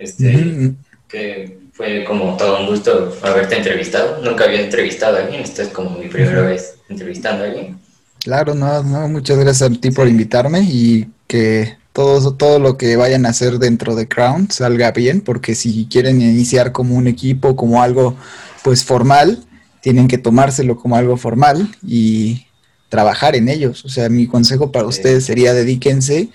Este, 0.00 0.72
que 1.08 1.58
fue 1.72 2.04
como 2.04 2.36
todo 2.36 2.60
un 2.60 2.66
gusto 2.66 3.16
haberte 3.22 3.56
entrevistado. 3.56 4.22
Nunca 4.24 4.44
había 4.44 4.62
entrevistado 4.62 5.16
a 5.16 5.20
alguien, 5.20 5.42
esta 5.42 5.62
es 5.62 5.68
como 5.68 5.90
mi 5.90 6.08
primera 6.08 6.42
vez 6.42 6.76
entrevistando 6.88 7.44
a 7.44 7.46
alguien. 7.48 7.78
Claro, 8.20 8.54
no, 8.54 8.82
no, 8.82 9.08
muchas 9.08 9.38
gracias 9.38 9.70
a 9.70 9.74
ti 9.74 9.90
por 9.90 10.08
invitarme 10.08 10.60
y 10.62 11.08
que 11.26 11.76
todo, 11.92 12.34
todo 12.34 12.58
lo 12.58 12.76
que 12.76 12.96
vayan 12.96 13.26
a 13.26 13.30
hacer 13.30 13.58
dentro 13.58 13.94
de 13.94 14.08
Crown 14.08 14.50
salga 14.50 14.90
bien, 14.92 15.20
porque 15.20 15.54
si 15.54 15.86
quieren 15.90 16.20
iniciar 16.20 16.72
como 16.72 16.96
un 16.96 17.06
equipo, 17.06 17.56
como 17.56 17.82
algo 17.82 18.16
pues 18.62 18.84
formal, 18.84 19.44
tienen 19.80 20.08
que 20.08 20.18
tomárselo 20.18 20.76
como 20.76 20.96
algo 20.96 21.16
formal 21.16 21.68
y 21.86 22.46
trabajar 22.88 23.36
en 23.36 23.48
ellos. 23.48 23.84
O 23.84 23.88
sea, 23.88 24.08
mi 24.08 24.26
consejo 24.26 24.70
para 24.70 24.86
ustedes 24.86 25.24
sería 25.24 25.54
dedíquense 25.54 26.28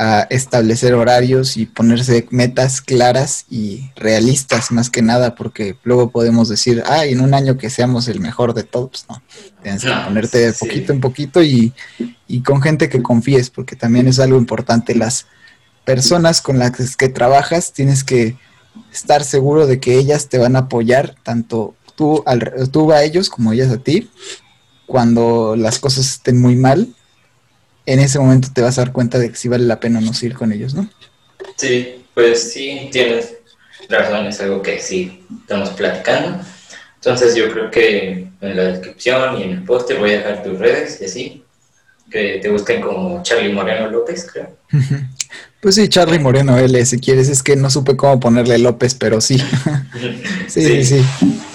a 0.00 0.28
establecer 0.30 0.94
horarios 0.94 1.56
y 1.56 1.66
ponerse 1.66 2.28
metas 2.30 2.80
claras 2.80 3.46
y 3.50 3.90
realistas 3.96 4.70
más 4.70 4.90
que 4.90 5.02
nada, 5.02 5.34
porque 5.34 5.76
luego 5.82 6.10
podemos 6.10 6.48
decir, 6.48 6.84
ah, 6.86 7.04
en 7.04 7.20
un 7.20 7.34
año 7.34 7.58
que 7.58 7.68
seamos 7.68 8.06
el 8.06 8.20
mejor 8.20 8.54
de 8.54 8.62
todos, 8.62 9.06
no. 9.08 9.20
Tienes 9.60 9.82
que 9.82 9.90
ponerte 10.04 10.38
de 10.38 10.52
poquito 10.52 10.92
en 10.92 11.00
poquito 11.00 11.42
y, 11.42 11.74
y 12.28 12.42
con 12.44 12.62
gente 12.62 12.88
que 12.88 13.02
confíes, 13.02 13.50
porque 13.50 13.74
también 13.74 14.06
es 14.06 14.20
algo 14.20 14.38
importante. 14.38 14.94
Las 14.94 15.26
personas 15.84 16.42
con 16.42 16.60
las 16.60 16.96
que 16.96 17.08
trabajas 17.08 17.72
tienes 17.72 18.04
que 18.04 18.36
estar 18.92 19.24
seguro 19.24 19.66
de 19.66 19.80
que 19.80 19.98
ellas 19.98 20.28
te 20.28 20.38
van 20.38 20.54
a 20.54 20.60
apoyar, 20.60 21.16
tanto 21.24 21.74
tú, 21.96 22.22
al, 22.24 22.70
tú 22.70 22.92
a 22.92 23.02
ellos 23.02 23.28
como 23.28 23.52
ellas 23.52 23.72
a 23.72 23.78
ti, 23.78 24.08
cuando 24.86 25.56
las 25.56 25.80
cosas 25.80 26.08
estén 26.08 26.40
muy 26.40 26.54
mal 26.54 26.94
en 27.88 28.00
ese 28.00 28.18
momento 28.18 28.48
te 28.52 28.60
vas 28.60 28.78
a 28.78 28.82
dar 28.82 28.92
cuenta 28.92 29.18
de 29.18 29.30
que 29.30 29.36
sí 29.36 29.48
vale 29.48 29.64
la 29.64 29.80
pena 29.80 30.00
no 30.00 30.12
seguir 30.12 30.36
con 30.36 30.52
ellos, 30.52 30.74
¿no? 30.74 30.88
Sí, 31.56 32.04
pues 32.12 32.52
sí, 32.52 32.90
tienes 32.92 33.34
razón, 33.88 34.26
es 34.26 34.38
algo 34.40 34.60
que 34.60 34.78
sí 34.78 35.24
estamos 35.40 35.70
platicando. 35.70 36.44
Entonces 36.96 37.34
yo 37.34 37.50
creo 37.50 37.70
que 37.70 38.28
en 38.40 38.56
la 38.56 38.64
descripción 38.64 39.38
y 39.38 39.44
en 39.44 39.50
el 39.50 39.64
póster 39.64 39.98
voy 39.98 40.10
a 40.10 40.18
dejar 40.18 40.42
tus 40.42 40.58
redes 40.58 40.98
y 41.00 41.06
así, 41.06 41.44
que 42.10 42.40
te 42.42 42.50
busquen 42.50 42.82
como 42.82 43.22
Charlie 43.22 43.54
Moreno 43.54 43.90
López, 43.90 44.26
creo. 44.30 44.56
Pues 45.60 45.74
sí, 45.74 45.88
Charlie 45.88 46.20
Moreno 46.20 46.56
L, 46.56 46.86
si 46.86 47.00
quieres, 47.00 47.28
es 47.28 47.42
que 47.42 47.56
no 47.56 47.68
supe 47.68 47.96
cómo 47.96 48.20
ponerle 48.20 48.58
López, 48.58 48.94
pero 48.94 49.20
sí. 49.20 49.38
sí, 50.46 50.62
sí, 50.62 50.84
sí. 50.84 51.04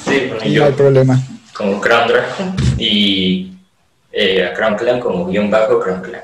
Sí, 0.03 0.29
no 0.49 0.65
hay 0.65 0.73
problema. 0.73 1.25
Como 1.53 1.79
Crown 1.79 2.09
Dragon 2.09 2.55
y 2.77 3.52
eh, 4.13 4.45
a 4.45 4.53
Crown 4.53 4.75
Clan 4.75 4.99
como 4.99 5.27
guion 5.27 5.49
bajo 5.49 5.79
Crown 5.79 6.01
Clan. 6.01 6.21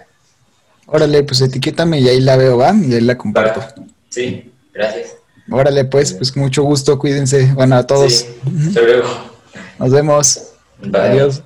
Órale, 0.86 1.24
pues 1.24 1.42
etiquétame 1.42 2.00
y 2.00 2.08
ahí 2.08 2.22
la 2.22 2.38
veo, 2.38 2.58
¿va? 2.58 2.74
Y 2.74 2.94
ahí 2.94 3.02
la 3.02 3.18
comparto. 3.18 3.62
Sí, 4.10 4.52
gracias. 4.74 5.16
Órale, 5.52 5.86
pues, 5.86 6.14
pues 6.14 6.36
mucho 6.38 6.64
gusto, 6.64 6.98
cuídense. 6.98 7.52
Bueno, 7.54 7.76
a 7.76 7.86
todos. 7.86 8.26
Hasta 8.68 8.82
luego. 8.82 9.08
Nos 9.80 9.92
vemos. 9.92 10.42
Adiós. 10.94 11.42